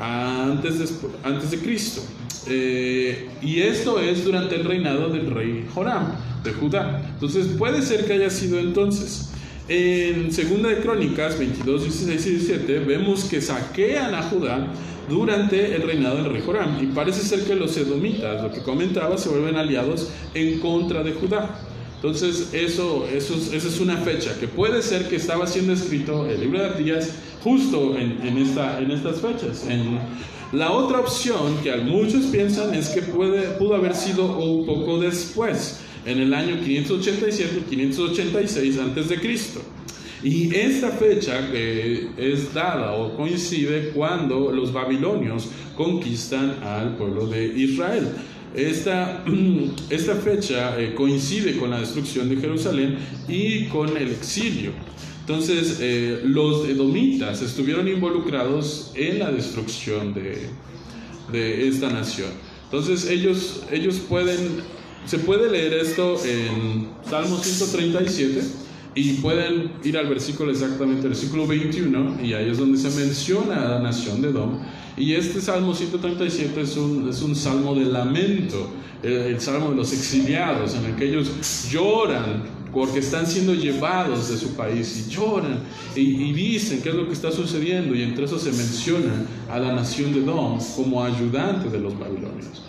[0.00, 2.02] antes de, antes de Cristo.
[2.46, 6.12] Eh, y esto es durante el reinado del rey Joram
[6.42, 7.02] de Judá.
[7.14, 9.30] Entonces puede ser que haya sido entonces.
[9.66, 14.66] En Segunda de Crónicas 22, 16 y 17 vemos que saquean a Judá
[15.08, 19.16] durante el reinado del rey Joram y parece ser que los edomitas, lo que comentaba,
[19.16, 21.58] se vuelven aliados en contra de Judá.
[21.96, 26.40] Entonces, eso, eso, esa es una fecha que puede ser que estaba siendo escrito el
[26.40, 29.66] libro de Abdías justo en, en, esta, en estas fechas.
[29.66, 29.98] En,
[30.54, 35.80] la otra opción que muchos piensan es que puede, pudo haber sido un poco después,
[36.06, 39.62] en el año 587 y 586 antes de Cristo.
[40.22, 47.46] Y esta fecha que es dada o coincide cuando los babilonios conquistan al pueblo de
[47.46, 48.08] Israel.
[48.54, 49.22] Esta,
[49.90, 52.96] esta fecha eh, coincide con la destrucción de Jerusalén
[53.28, 54.70] y con el exilio.
[55.20, 60.48] Entonces, eh, los edomitas estuvieron involucrados en la destrucción de,
[61.32, 62.28] de, esta nación.
[62.64, 64.60] Entonces, ellos, ellos pueden,
[65.06, 68.42] se puede leer esto en Salmo 137
[68.94, 73.68] y pueden ir al versículo exactamente, versículo 21, y ahí es donde se menciona a
[73.68, 74.60] la nación de Edom.
[74.96, 78.70] Y este Salmo 137 es un, es un salmo de lamento,
[79.02, 84.36] el, salmo de los exiliados, en el que ellos lloran porque están siendo llevados de
[84.36, 85.60] su país y lloran
[85.94, 89.72] y, dicen qué es lo que está sucediendo y entre eso se menciona a la
[89.72, 92.62] nación de Edom como ayudante de los babilonios.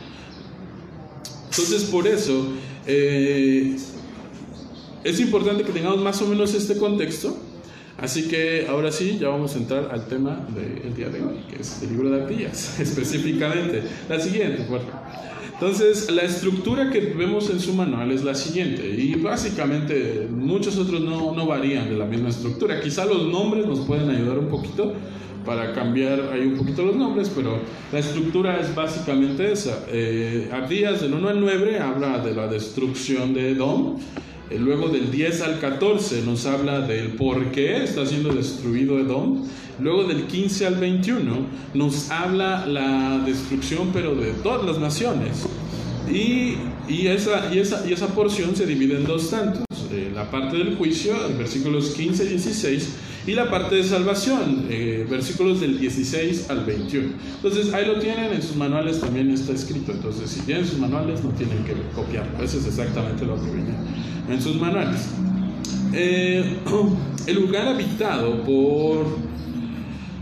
[1.58, 2.48] Entonces por eso
[2.86, 3.78] eh,
[5.06, 7.38] es importante que tengamos más o menos este contexto.
[7.98, 11.62] Así que ahora sí, ya vamos a entrar al tema del día de hoy, que
[11.62, 13.84] es el libro de Abdías, específicamente.
[14.10, 14.82] La siguiente, por
[15.54, 21.00] Entonces, la estructura que vemos en su manual es la siguiente, y básicamente muchos otros
[21.00, 22.82] no, no varían de la misma estructura.
[22.82, 24.94] Quizá los nombres nos pueden ayudar un poquito
[25.46, 27.60] para cambiar ahí un poquito los nombres, pero
[27.92, 29.86] la estructura es básicamente esa.
[29.90, 33.98] Eh, Abdías del 1 al 9 habla de la destrucción de Edom.
[34.50, 39.44] Eh, luego del 10 al 14 nos habla del por qué está siendo destruido Edom.
[39.80, 45.46] Luego del 15 al 21 nos habla la destrucción pero de todas las naciones.
[46.12, 49.66] Y, esa porción se divide en dos tantos.
[49.92, 52.90] Eh, la parte del juicio, versículos 15 y 16,
[53.28, 57.10] y la parte de salvación, eh, versículos del 16 al 21.
[57.36, 59.92] Entonces ahí lo tienen, en sus manuales también está escrito.
[59.92, 62.44] Entonces si tienen sus manuales no tienen que copiarlo.
[62.44, 63.74] Eso es exactamente lo que viene
[64.30, 65.10] en sus manuales.
[65.94, 66.58] Eh,
[67.28, 69.18] el lugar habitado por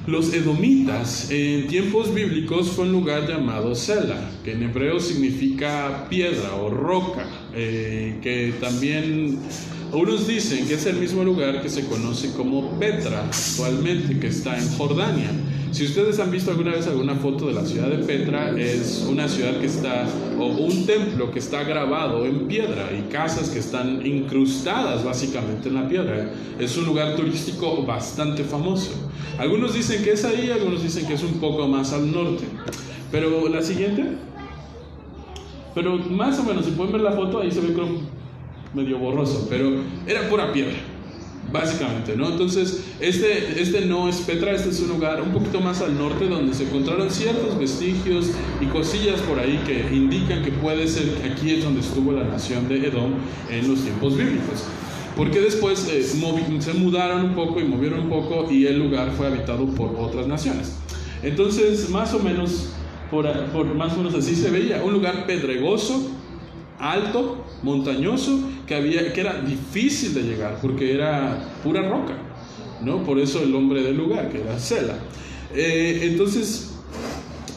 [0.05, 6.55] los edomitas en tiempos bíblicos fue un lugar llamado Sela, que en hebreo significa piedra
[6.55, 9.39] o roca, eh, que también
[9.93, 14.57] unos dicen que es el mismo lugar que se conoce como Petra actualmente, que está
[14.57, 15.29] en Jordania.
[15.73, 19.27] Si ustedes han visto alguna vez alguna foto de la ciudad de Petra, es una
[19.27, 20.05] ciudad que está,
[20.37, 25.75] o un templo que está grabado en piedra y casas que están incrustadas básicamente en
[25.75, 26.31] la piedra.
[26.59, 28.91] Es un lugar turístico bastante famoso.
[29.39, 32.43] Algunos dicen que es ahí, algunos dicen que es un poco más al norte.
[33.11, 34.09] Pero la siguiente,
[35.73, 37.99] pero más o menos, si pueden ver la foto, ahí se ve como
[38.75, 39.71] medio borroso, pero
[40.05, 40.92] era pura piedra
[41.51, 42.29] básicamente, ¿no?
[42.29, 46.27] Entonces, este, este no es Petra, este es un lugar un poquito más al norte
[46.27, 51.29] donde se encontraron ciertos vestigios y cosillas por ahí que indican que puede ser que
[51.29, 53.13] aquí es donde estuvo la nación de Edom
[53.49, 54.63] en los tiempos bíblicos.
[55.15, 59.27] Porque después eh, se mudaron un poco y movieron un poco y el lugar fue
[59.27, 60.75] habitado por otras naciones.
[61.21, 62.69] Entonces, más o menos,
[63.11, 66.09] por, por más o menos así se veía, un lugar pedregoso,
[66.79, 72.17] alto, montañoso, que, había, que era difícil de llegar porque era pura roca,
[72.81, 73.03] ¿no?
[73.03, 74.95] Por eso el nombre del lugar, que era Sela.
[75.55, 76.71] Eh, entonces,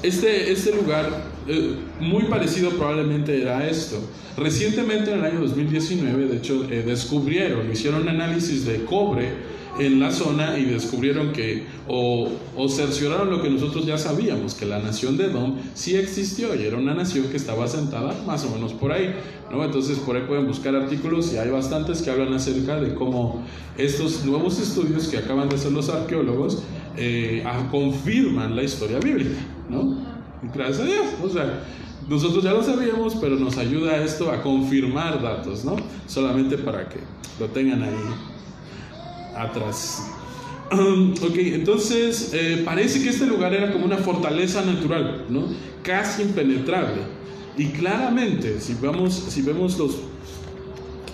[0.02, 1.08] este, este lugar
[1.48, 3.98] eh, muy parecido probablemente era esto.
[4.36, 9.30] Recientemente, en el año 2019, de hecho, eh, descubrieron, hicieron un análisis de cobre
[9.78, 12.28] en la zona y descubrieron que, o,
[12.68, 16.76] cercioraron lo que nosotros ya sabíamos, que la nación de Edom sí existió y era
[16.76, 19.14] una nación que estaba asentada más o menos por ahí.
[19.50, 19.64] ¿no?
[19.64, 23.42] Entonces por ahí pueden buscar artículos y hay bastantes que hablan acerca de cómo
[23.76, 26.62] estos nuevos estudios que acaban de hacer los arqueólogos
[26.96, 29.38] eh, confirman la historia bíblica.
[29.68, 29.96] ¿no?
[30.54, 31.06] Gracias a Dios.
[31.22, 31.62] O sea,
[32.08, 35.76] nosotros ya lo sabíamos, pero nos ayuda esto a confirmar datos, ¿no?
[36.06, 37.00] Solamente para que
[37.40, 37.94] lo tengan ahí
[39.36, 40.02] atrás.
[40.70, 45.46] ok, entonces eh, parece que este lugar era como una fortaleza natural, ¿no?
[45.82, 47.02] Casi impenetrable.
[47.56, 49.96] Y claramente, si, vamos, si vemos los,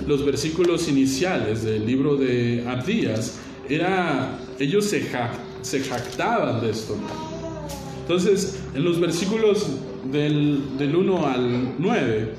[0.06, 5.06] los versículos iniciales del libro de Abdías, era, ellos se,
[5.62, 6.96] se jactaban de esto.
[8.00, 9.66] Entonces, en los versículos
[10.10, 12.34] del, del 1 al 9,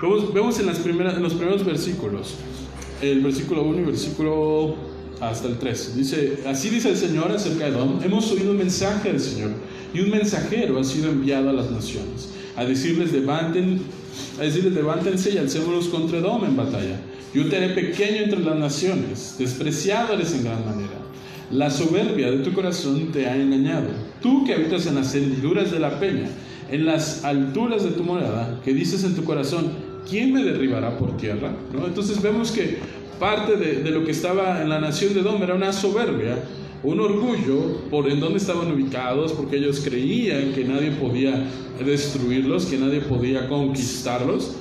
[0.00, 2.36] vemos, vemos en, las primeras, en los primeros versículos,
[3.02, 4.91] el versículo 1 y versículo
[5.22, 5.96] hasta el 3.
[5.96, 9.50] Dice, así dice el Señor acerca de Edom, hemos oído un mensaje del Señor
[9.94, 13.80] y un mensajero ha sido enviado a las naciones a decirles levanten,
[14.38, 17.00] a decirles levántense y alcémonos contra Edom en batalla.
[17.32, 20.98] Yo te haré pequeño entre las naciones, despreciado eres en gran manera.
[21.50, 23.88] La soberbia de tu corazón te ha engañado.
[24.20, 26.28] Tú que habitas en las hendiduras de la peña,
[26.70, 29.70] en las alturas de tu morada, que dices en tu corazón,
[30.08, 31.54] ¿quién me derribará por tierra?
[31.72, 32.78] Entonces vemos que
[33.22, 36.42] parte de, lo que estaba en la nación de Edom era una soberbia,
[36.82, 41.46] un orgullo por en dónde estaban ubicados, porque ellos creían que nadie podía
[41.78, 44.56] destruirlos, que nadie podía conquistarlos.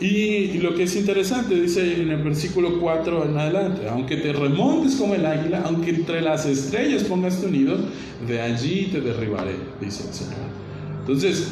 [0.00, 4.94] Y, lo que es interesante, dice en el versículo 4 en adelante, aunque te remontes
[4.94, 7.76] como el águila, aunque entre las estrellas pongas tu nido,
[8.28, 10.46] de allí te derribaré, dice el Señor.
[11.00, 11.48] Entonces,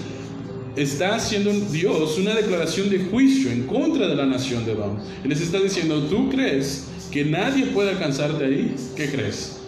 [0.77, 4.99] está haciendo Dios una declaración de juicio en contra de la nación de Edom.
[5.25, 8.75] Y les está diciendo, ¿tú crees que nadie puede alcanzarte ahí?
[8.97, 9.59] ¿Qué crees?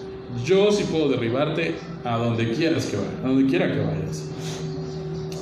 [0.45, 4.25] Yo sí puedo derribarte a donde quieras que vayas, a donde quiera que vayas.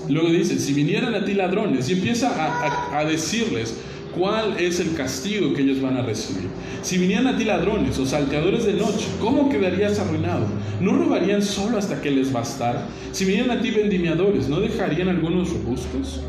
[0.08, 3.74] Luego dice, si vinieran a ti ladrones, y empieza a, a decirles,
[4.16, 6.48] ¿Cuál es el castigo que ellos van a recibir?
[6.82, 10.46] Si vinieran a ti ladrones o salteadores de noche, ¿cómo quedarías arruinado?
[10.80, 12.86] ¿No robarían solo hasta que les bastara?
[13.12, 16.20] Si vinieran a ti vendimiadores, ¿no dejarían algunos robustos?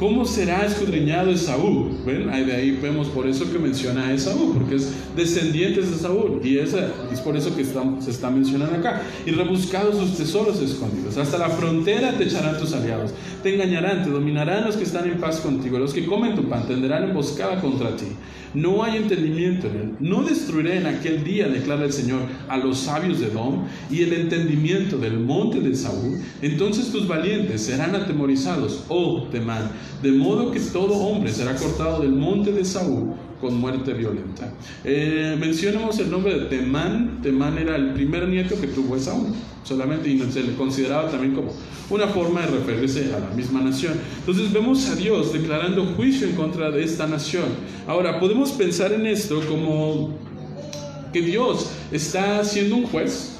[0.00, 1.90] ¿Cómo será escudriñado Esaú?
[2.06, 2.30] ¿Ven?
[2.46, 6.40] De ahí vemos por eso que menciona a Esaú, porque es descendiente de Esaú.
[6.42, 6.74] Y es
[7.22, 9.02] por eso que se está mencionando acá.
[9.26, 11.18] Y rebuscados sus tesoros escondidos.
[11.18, 13.10] Hasta la frontera te echarán tus aliados.
[13.42, 15.78] Te engañarán, te dominarán los que están en paz contigo.
[15.78, 18.06] Los que comen tu pan tendrán emboscada contra ti.
[18.54, 19.96] No hay entendimiento en él.
[20.00, 24.12] No destruiré en aquel día, declara el Señor, a los sabios de Edom y el
[24.12, 26.18] entendimiento del monte de Saúl.
[26.42, 29.70] Entonces tus valientes serán atemorizados, oh Temán,
[30.02, 34.52] de modo que todo hombre será cortado del monte de Saúl con muerte violenta.
[34.84, 37.20] Eh, mencionamos el nombre de Temán.
[37.22, 41.52] Temán era el primer nieto que tuvo Esaú, solamente y se le consideraba también como
[41.88, 43.94] una forma de referirse a la misma nación.
[44.18, 47.46] Entonces vemos a Dios declarando juicio en contra de esta nación.
[47.86, 50.18] Ahora, podemos pensar en esto como
[51.12, 53.36] que Dios está siendo un juez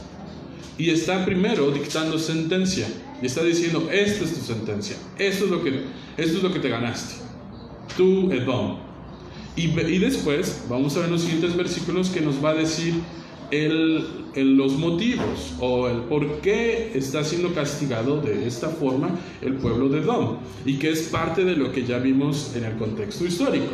[0.77, 2.89] y está primero dictando sentencia
[3.23, 5.85] y está diciendo, esta es tu sentencia, esto es lo que,
[6.17, 7.17] esto es lo que te ganaste,
[7.97, 8.90] tú Edom.
[9.57, 12.95] Y, después vamos a ver los siguientes versículos que nos va a decir
[13.51, 19.11] el, los motivos o el por qué está siendo castigado de esta forma
[19.43, 22.77] el pueblo de Edom y que es parte de lo que ya vimos en el
[22.77, 23.73] contexto histórico.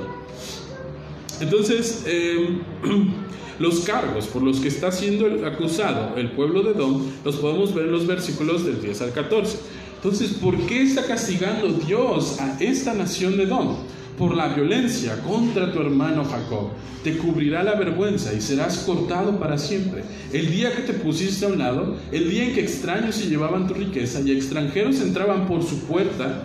[1.41, 2.61] Entonces, em,
[3.59, 7.87] los cargos por los que está siendo acusado el pueblo de Edom los podemos ver
[7.87, 9.59] en los versículos del 10 al 14.
[9.97, 13.77] Entonces, ¿por qué está castigando Dios a esta nación de Edom?
[14.19, 16.71] Por la violencia contra tu hermano Jacob.
[17.05, 20.03] Te cubrirá la vergüenza y serás cortado para siempre.
[20.33, 23.69] El día que te pusiste a un lado, el día en que extraños se llevaban
[23.69, 26.45] tu riqueza y extranjeros entraban por su puerta,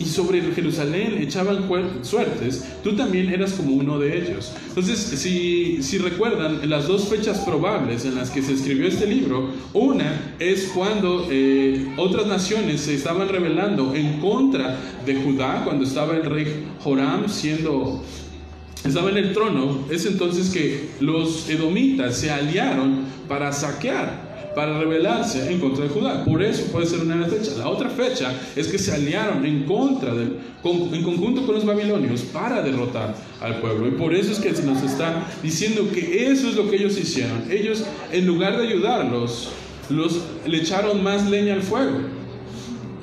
[0.00, 1.68] y sobre Jerusalén echaban
[2.02, 4.52] suertes, tú también eras como uno de ellos.
[4.68, 9.50] Entonces, si, si recuerdan, las dos fechas probables en las que se escribió este libro,
[9.74, 16.16] una es cuando eh, otras naciones se estaban rebelando en contra de Judá, cuando estaba
[16.16, 18.02] el rey Joram siendo
[18.84, 25.50] estaba en el trono, es entonces que los edomitas se aliaron para saquear para rebelarse
[25.50, 26.24] en contra de Judá.
[26.24, 27.52] Por eso puede ser una fecha.
[27.58, 32.22] La otra fecha es que se aliaron en contra del, en conjunto con los babilonios
[32.22, 33.88] para derrotar al pueblo.
[33.88, 36.98] Y por eso es que se nos está diciendo que eso es lo que ellos
[36.98, 37.44] hicieron.
[37.50, 39.50] Ellos, en lugar de ayudarlos,
[39.88, 41.98] los, le echaron más leña al fuego.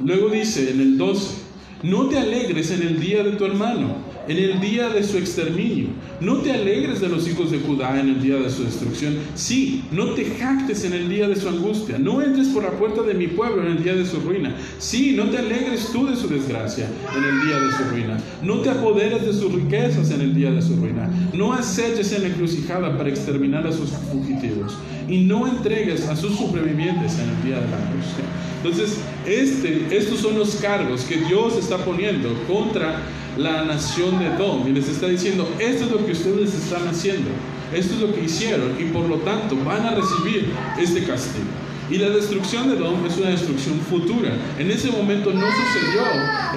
[0.03, 1.35] Luego dice en el 12,
[1.83, 5.87] No te alegres en el día de tu hermano, en el día de su exterminio.
[6.19, 9.15] No te alegres de los hijos de Judá en el día de su destrucción.
[9.35, 11.97] Sí, no te jactes en el día de su angustia.
[11.97, 14.55] No entres por la puerta de mi pueblo en el día de su ruina.
[14.79, 18.17] Sí, no te alegres tú de su desgracia en el día de su ruina.
[18.43, 21.09] No te apoderes de sus riquezas en el día de su ruina.
[21.33, 24.77] No aceches en la encrucijada para exterminar a sus fugitivos.
[25.07, 28.25] Y no entregues a sus sobrevivientes en el día de la angustia.
[28.63, 33.01] Entonces, este, estos son los cargos que Dios está poniendo contra
[33.37, 37.29] la nación de Edom y les está diciendo, esto es lo que ustedes están haciendo,
[37.73, 41.45] esto es lo que hicieron y por lo tanto van a recibir este castigo.
[41.89, 44.31] Y la destrucción de Edom es una destrucción futura.
[44.59, 46.01] En ese momento no sucedió,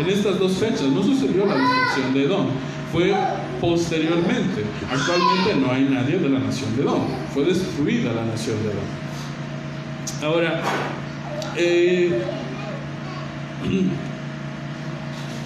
[0.01, 2.47] en estas dos fechas, no sucedió la destrucción de Edom.
[2.91, 3.15] Fue
[3.61, 4.65] posteriormente.
[4.91, 7.03] Actualmente no hay nadie de la nación de Edom.
[7.33, 10.33] Fue destruida la nación de Edom.
[10.33, 10.63] Ahora,
[11.57, 12.23] eh,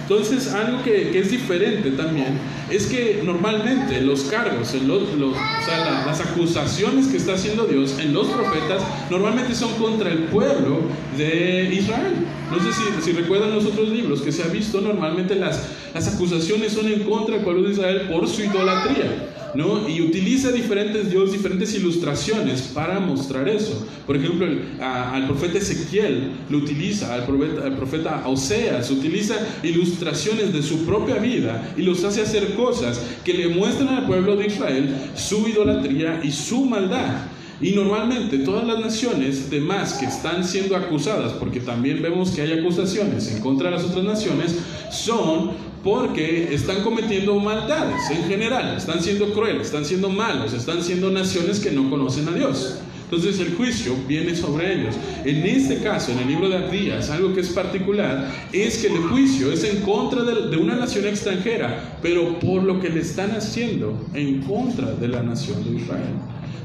[0.07, 2.37] entonces, algo que, es diferente también
[2.69, 5.33] es que normalmente los cargos, en los, o
[5.65, 10.81] sea, las acusaciones que está haciendo Dios en los profetas, normalmente son contra el pueblo
[11.17, 12.13] de Israel.
[12.51, 16.07] No sé si, si recuerdan los otros libros que se ha visto, normalmente las, las
[16.13, 19.34] acusaciones son en contra del pueblo de Israel por su idolatría.
[19.55, 19.87] ¿No?
[19.87, 23.87] Y utiliza diferentes Dios, diferentes ilustraciones para mostrar eso.
[24.05, 24.47] Por ejemplo,
[24.81, 31.15] al profeta Ezequiel lo utiliza, al profeta, al profeta Oseas utiliza ilustraciones de su propia
[31.15, 36.21] vida y los hace hacer cosas que le muestran al pueblo de Israel su idolatría
[36.23, 37.27] y su maldad.
[37.61, 42.59] Y normalmente todas las naciones demás que están siendo acusadas, porque también vemos que hay
[42.59, 44.57] acusaciones en contra de las otras naciones,
[44.91, 45.51] son
[45.85, 51.59] porque están cometiendo maldades en general, están siendo crueles, están siendo malos, están siendo naciones
[51.59, 52.79] que no conocen a Dios.
[53.03, 54.95] Entonces el juicio viene sobre ellos.
[55.23, 58.97] En este caso, en el libro de Abdías, algo que es particular es que el
[58.97, 64.07] juicio es en contra de, una nación extranjera, pero por lo que le están haciendo
[64.15, 66.15] en contra de la nación de Israel.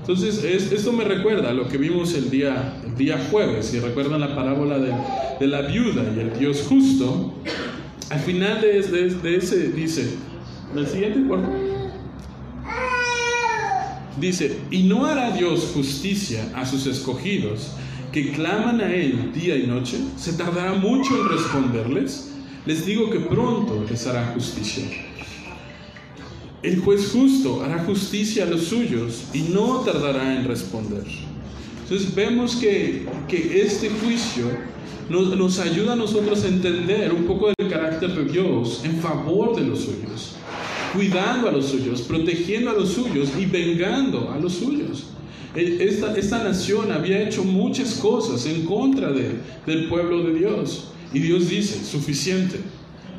[0.01, 4.19] Entonces, esto me recuerda a lo que vimos el día, el día jueves, si recuerdan
[4.19, 4.95] la parábola de,
[5.39, 7.35] de la viuda y el Dios justo,
[8.11, 8.79] al final de,
[9.37, 10.11] ese dice,
[10.75, 11.49] el siguiente cuarto,
[14.21, 17.71] dice, y no hará Dios justicia a sus escogidos
[18.13, 22.33] que claman a Él día y noche, se tardará mucho en responderles,
[22.67, 24.85] les digo que pronto les hará justicia.
[26.63, 31.05] El juez justo hará justicia a los suyos y no tardará en responder.
[31.85, 34.51] Entonces vemos que, que este juicio
[35.11, 39.67] nos, ayuda a nosotros a entender un poco del carácter de Dios en favor de
[39.67, 40.37] los suyos,
[40.95, 45.07] cuidando a los suyos, protegiendo a los suyos y vengando a los suyos.
[45.57, 45.85] E,
[46.17, 49.33] esta, nación había hecho muchas cosas en contra de,
[49.67, 50.93] del pueblo de Dios.
[51.13, 52.61] Y Dios dice, suficiente.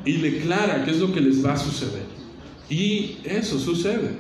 [0.06, 2.06] Y declara qué es lo que les va a suceder.
[2.70, 4.12] Y eso sucede.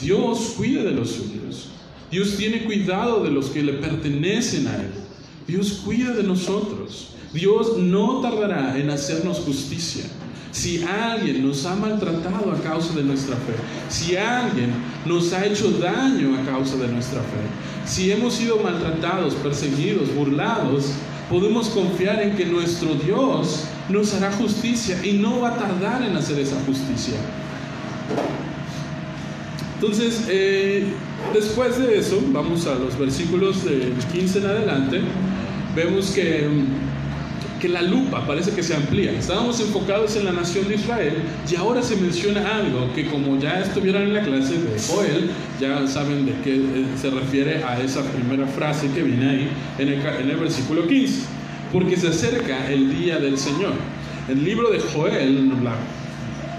[0.00, 1.70] Dios cuida de los suyos.
[2.08, 5.01] Dios tiene cuidado de los que le pertenecen a Él.
[5.46, 7.08] Dios cuida de nosotros.
[7.32, 10.04] Dios no tardará en hacernos justicia.
[10.52, 13.54] Si alguien nos ha maltratado a causa de nuestra fe,
[13.88, 14.70] si alguien
[15.06, 20.92] nos ha hecho daño a causa de nuestra fe, si hemos sido maltratados, perseguidos, burlados,
[21.30, 26.14] podemos confiar en que nuestro Dios nos hará justicia y no va a tardar en
[26.16, 27.14] hacer esa justicia.
[29.82, 30.84] Entonces, eh,
[31.34, 35.00] después de eso, vamos a los versículos del 15 en adelante,
[35.74, 36.48] vemos que,
[37.60, 39.12] que la lupa parece que se amplía.
[39.12, 41.14] Estábamos enfocados en la nación de Israel
[41.50, 45.86] y ahora se menciona algo que como ya estuvieron en la clase de Joel, ya
[45.86, 49.48] saben de qué eh, se refiere a esa primera frase que viene ahí
[49.78, 51.22] en el, en el versículo 15.
[51.72, 53.72] Porque se acerca el día del Señor.
[54.28, 55.74] El libro de Joel, la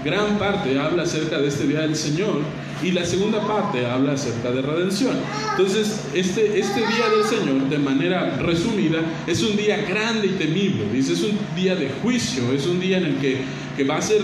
[0.04, 2.40] gran parte habla acerca de este día del Señor
[2.82, 5.16] y la segunda parte habla acerca de redención.
[5.52, 10.86] Entonces, este, este día del Señor, de manera resumida, es un día grande y temible.
[10.92, 13.38] Dice, es un día de juicio, es un día en el que,
[13.76, 14.20] que va a ser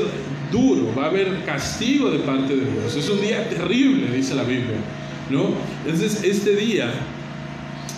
[0.51, 2.97] duro, va a haber castigo de parte de Dios.
[2.97, 4.77] Es un día terrible, dice la Biblia.
[5.31, 5.51] ¿no?
[5.87, 6.93] Entonces, este día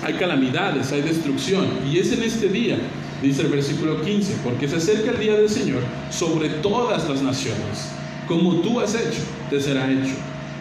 [0.04, 1.66] hay calamidades, hay destrucción.
[1.90, 2.78] Y es en este día,
[3.22, 7.90] dice el versículo 15, porque se acerca el día del Señor sobre todas las naciones.
[8.28, 10.14] Como tú has hecho, te será hecho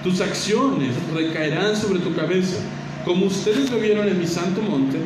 [0.04, 2.58] tus acciones recaerán sobre tu cabeza.
[3.06, 4.98] Como ustedes bebieron en mi santo monte,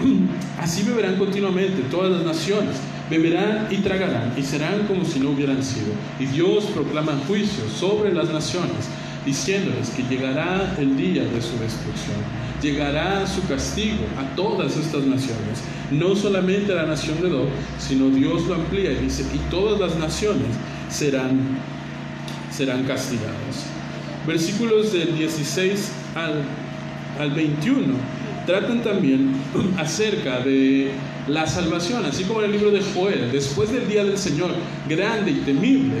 [0.60, 2.76] así beberán continuamente todas las naciones.
[3.08, 5.92] Beberán y tragarán y serán como si no hubieran sido.
[6.18, 8.88] Y Dios proclama juicio sobre las naciones,
[9.24, 12.46] diciéndoles que llegará el día de su destrucción.
[12.62, 15.62] llegará su castigo a todas estas naciones.
[15.90, 17.46] No solamente a la nación de Do,
[17.78, 20.48] sino Dios lo amplía y dice, y todas las naciones
[20.88, 21.38] serán,
[22.50, 23.75] serán castigadas.
[24.26, 26.42] Versículos del 16 al,
[27.18, 27.94] al 21
[28.46, 29.34] tratan también
[29.76, 30.90] acerca de
[31.28, 34.50] la salvación, así como en el libro de Joel, después del día del Señor,
[34.88, 35.96] grande y temible.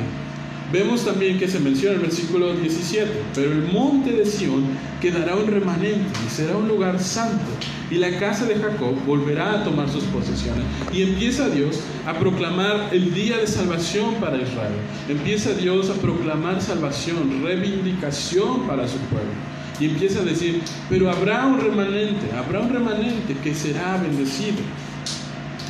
[0.72, 4.64] Vemos también que se menciona en el versículo 17, pero el monte de Sión
[5.00, 7.44] quedará un remanente y será un lugar santo,
[7.88, 10.64] y la casa de Jacob volverá a tomar sus posesiones.
[10.92, 14.74] Y empieza Dios a proclamar el día de salvación para Israel.
[15.08, 19.30] Empieza Dios a proclamar salvación, reivindicación para su pueblo.
[19.78, 24.58] Y empieza a decir, pero habrá un remanente, habrá un remanente que será bendecido,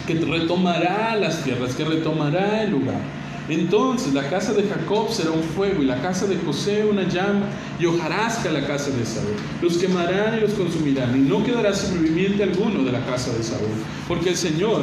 [0.07, 3.16] que retomará las tierras, que retomará el lugar.
[3.49, 7.47] Entonces la casa de Jacob será un fuego y la casa de José una llama
[7.79, 9.35] y hojarasca la casa de Saúl.
[9.63, 13.77] Los quemarán y los consumirán y no quedará sobreviviente alguno de la casa de Saúl,
[14.09, 14.83] porque el Señor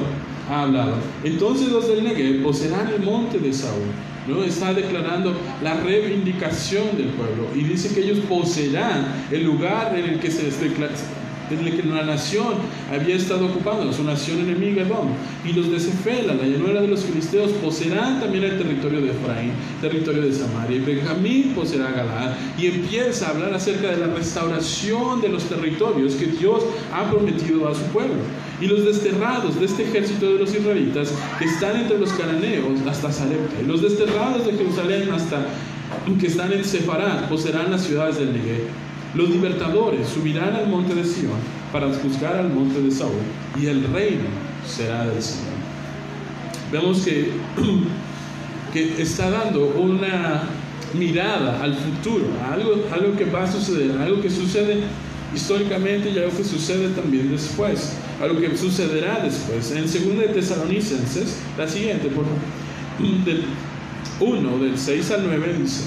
[0.49, 0.95] ha hablado.
[1.23, 3.91] Entonces los del Negev poseerán el monte de Saúl.
[4.27, 4.43] ¿no?
[4.43, 10.19] Está declarando la reivindicación del pueblo y dice que ellos poseerán el lugar en el
[10.19, 10.45] que se
[11.59, 12.55] que la nación
[12.91, 15.09] había estado ocupando, su nación enemiga Edom.
[15.45, 19.51] Y los de Cefela, la llanura de los filisteos, poseerán también el territorio de Efraín,
[19.81, 20.77] territorio de Samaria.
[20.77, 22.33] Y Benjamín poseerá Galaad.
[22.57, 27.67] Y empieza a hablar acerca de la restauración de los territorios que Dios ha prometido
[27.67, 28.21] a su pueblo.
[28.61, 33.11] Y los desterrados de este ejército de los israelitas que están entre los cananeos hasta
[33.11, 33.61] Sarepta.
[33.61, 35.45] Y los desterrados de Jerusalén hasta
[36.19, 38.67] que están en Sefarad poseerán las ciudades del Negev.
[39.15, 41.37] Los libertadores subirán al monte de Sion
[41.71, 43.21] para juzgar al monte de Saúl
[43.61, 44.25] y el reino
[44.67, 45.53] será del Señor.
[46.71, 47.31] Vemos que,
[48.73, 50.43] que está dando una
[50.97, 54.77] mirada al futuro, algo, algo que va a suceder, algo que sucede
[55.33, 59.71] históricamente y algo que sucede también después, algo que sucederá después.
[59.71, 62.25] En 2 de Tesalonicenses, la siguiente, por
[63.25, 63.43] del
[64.19, 65.83] 1, del 6 al 9 dice,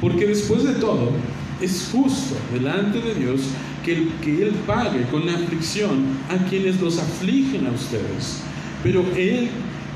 [0.00, 1.12] porque después de todo,
[1.60, 3.40] es justo delante de Dios
[3.84, 8.40] que, que Él pague con aflicción a quienes los afligen a ustedes,
[8.82, 9.48] pero Él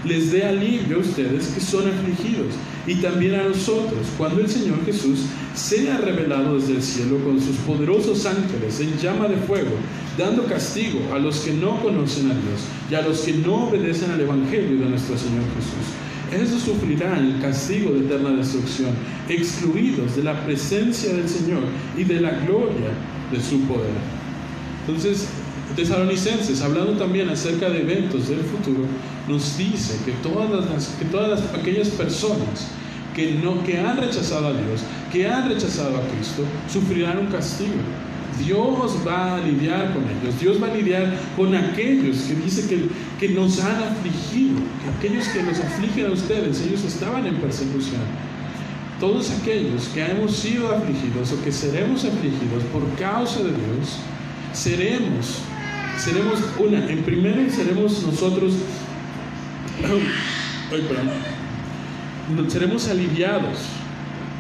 [0.05, 2.55] les dé alivio a ustedes que son afligidos
[2.87, 5.21] y también a nosotros cuando el Señor Jesús
[5.55, 9.73] sea revelado desde el cielo con sus poderosos ángeles en llama de fuego,
[10.17, 14.11] dando castigo a los que no conocen a Dios y a los que no obedecen
[14.13, 16.08] al Evangelio de nuestro Señor Jesús.
[16.33, 18.91] Esos sufrirán el castigo de eterna destrucción,
[19.29, 21.63] excluidos de la presencia del Señor
[21.97, 22.91] y de la gloria
[23.33, 23.91] de su poder.
[24.87, 25.29] Entonces,
[25.75, 28.85] Tesalonicenses, hablando también acerca de eventos del futuro,
[29.29, 32.69] nos dice que todas, las, que todas aquellas personas
[33.15, 37.73] que, no, que han rechazado a Dios, que han rechazado a Cristo, sufrirán un castigo.
[38.39, 42.89] Dios va a lidiar con ellos, Dios va a lidiar con aquellos que dice que,
[43.19, 48.01] que nos han afligido, que aquellos que nos afligen a ustedes, ellos estaban en persecución.
[49.01, 53.99] Todos aquellos que hemos sido afligidos o que seremos afligidos por causa de Dios,
[54.53, 55.39] seremos,
[55.97, 58.55] seremos una, en primero seremos nosotros,
[59.85, 63.59] ay, perdón, seremos aliviados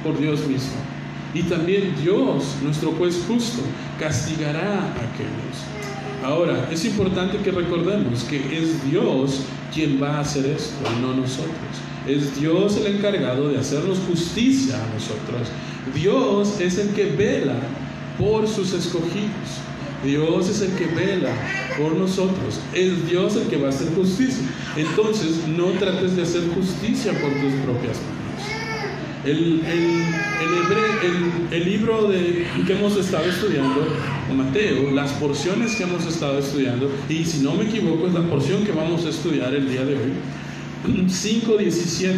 [0.02, 0.97] por Dios mismo.
[1.34, 3.62] Y también Dios, nuestro juez justo,
[3.98, 5.58] castigará a aquellos.
[6.24, 11.54] Ahora, es importante que recordemos que es Dios quien va a hacer esto, no nosotros.
[12.06, 15.48] Es Dios el encargado de hacernos justicia a nosotros.
[15.94, 17.56] Dios es el que vela
[18.18, 19.60] por sus escogidos.
[20.04, 21.32] Dios es el que vela
[21.76, 22.60] por nosotros.
[22.72, 24.44] Es Dios el que va a hacer justicia.
[24.76, 28.17] Entonces, no trates de hacer justicia por tus propias manos.
[29.28, 29.60] El,
[31.52, 33.86] el, libro de, que hemos estado estudiando,
[34.34, 38.64] Mateo, las porciones que hemos estado estudiando, y si no me equivoco es la porción
[38.64, 40.12] que vamos a estudiar el día de hoy,
[40.86, 42.14] 5.17,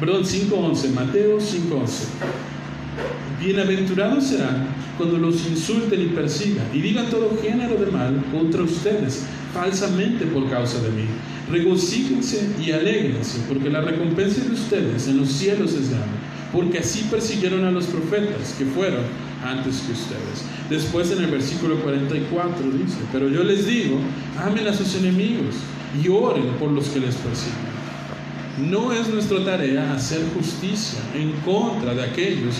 [0.00, 2.06] perdón, 5.11, Mateo 5.11.
[3.40, 4.66] Bienaventurados serán
[4.96, 10.50] cuando los insulten y persigan y digan todo género de mal contra ustedes falsamente por
[10.50, 11.04] causa de mí
[11.50, 16.18] regocíjense y alegrense, porque la recompensa de ustedes en los cielos es grande,
[16.52, 19.02] porque así persiguieron a los profetas que fueron
[19.44, 20.44] antes que ustedes.
[20.68, 23.98] Después en el versículo 44 dice, pero yo les digo,
[24.38, 25.54] amen a sus enemigos
[26.02, 27.78] y oren por los que les persiguen.
[28.70, 32.54] No es nuestra tarea hacer justicia en contra de aquellos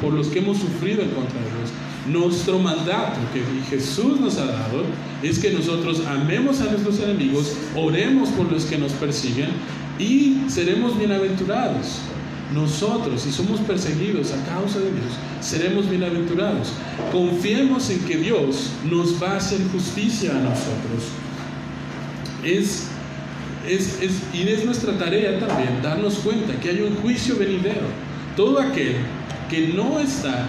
[0.00, 1.70] por los que hemos sufrido en contra de Dios,
[2.08, 4.84] nuestro mandato que Jesús nos ha dado
[5.22, 9.50] es que nosotros amemos a nuestros enemigos, oremos por los que nos persiguen
[9.98, 12.00] y seremos bienaventurados.
[12.54, 16.68] nosotros, si somos perseguidos a causa de Dios, seremos bienaventurados.
[17.10, 21.10] Confiemos en que Dios nos va a hacer justicia a nosotros.
[22.44, 22.86] Es,
[23.68, 27.88] es, es, y es nuestra tarea también darnos cuenta que hay un juicio venidero.
[28.36, 28.94] Todo aquel
[29.50, 30.46] que no está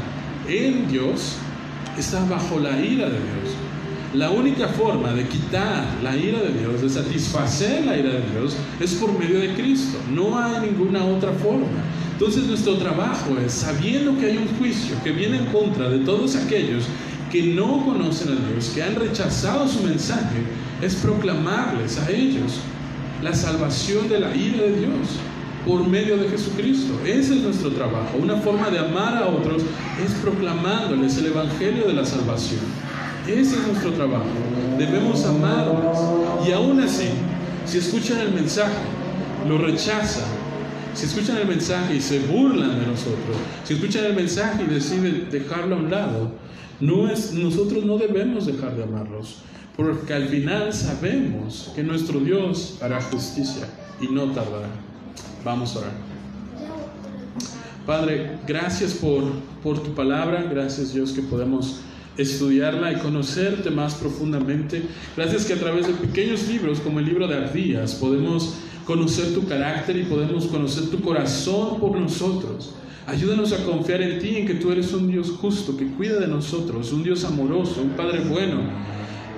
[0.48, 1.38] en Dios
[1.98, 3.56] está bajo la ira de Dios.
[4.14, 8.56] La única forma de quitar la ira de Dios, de satisfacer la ira de Dios,
[8.80, 9.98] es por medio de Cristo.
[10.12, 11.68] No hay ninguna otra forma.
[12.14, 16.36] Entonces nuestro trabajo es, sabiendo que hay un juicio que viene en contra de todos
[16.36, 16.86] aquellos
[17.32, 20.42] que no conocen a Dios, que han rechazado su mensaje,
[20.82, 22.60] es proclamarles a ellos
[23.22, 25.20] la salvación de la ira de Dios
[25.68, 26.94] por medio de Jesucristo.
[27.06, 28.18] Ese es nuestro trabajo.
[28.20, 29.62] Una forma de amar a otros
[30.04, 32.62] es proclamándoles el Evangelio de la salvación.
[33.28, 34.26] Ese es nuestro trabajo.
[34.80, 35.98] Debemos amarlos.
[36.48, 37.10] Y aún así,
[37.66, 38.78] si escuchan el mensaje,
[39.48, 40.24] lo rechazan.
[40.94, 45.28] Si escuchan el mensaje y se burlan de nosotros, si escuchan el mensaje y deciden
[45.30, 46.32] dejarlo a un lado,
[46.80, 49.40] nosotros no debemos dejar de amarlos,
[49.76, 53.68] porque al final sabemos que nuestro Dios hará justicia
[54.02, 54.70] y no tardará.
[55.48, 55.92] Vamos a orar.
[57.86, 59.24] Padre, gracias por,
[59.64, 61.80] por tu palabra, gracias Dios que podemos
[62.18, 64.84] estudiarla y conocerte más profundamente.
[65.16, 69.48] Gracias que a través de pequeños libros como el libro de Ardías podemos conocer tu
[69.48, 72.74] carácter y podemos conocer tu corazón por nosotros.
[73.06, 76.28] Ayúdanos a confiar en ti, en que tú eres un Dios justo, que cuida de
[76.28, 78.64] nosotros, un Dios amoroso, un Padre bueno,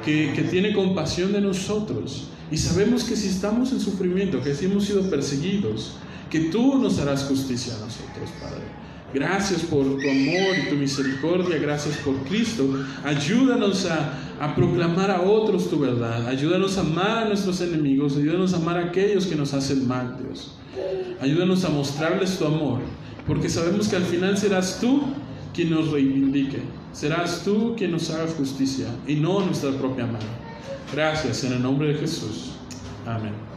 [0.04, 2.30] que, que tiene compasión de nosotros.
[2.52, 5.94] Y sabemos que si estamos en sufrimiento, que si hemos sido perseguidos,
[6.30, 8.80] que tú nos harás justicia a nosotros, Padre.
[9.14, 12.86] Gracias por tu amor y tu misericordia, gracias por Cristo.
[13.04, 16.28] Ayúdanos a, proclamar a otros tu verdad.
[16.28, 18.18] Ayúdanos a amar a nuestros enemigos.
[18.18, 20.56] Ayúdanos a amar a aquellos que nos hacen mal, Dios.
[21.20, 22.80] Ayúdanos a mostrarles tu amor,
[23.26, 25.02] porque sabemos que al final serás tú
[25.54, 26.60] quien nos reivindique.
[26.94, 30.49] Serás tú quien nos haga justicia y no nuestra propia mano.
[30.92, 32.54] Gracias en el nombre de Jesús.
[33.06, 33.49] Amén.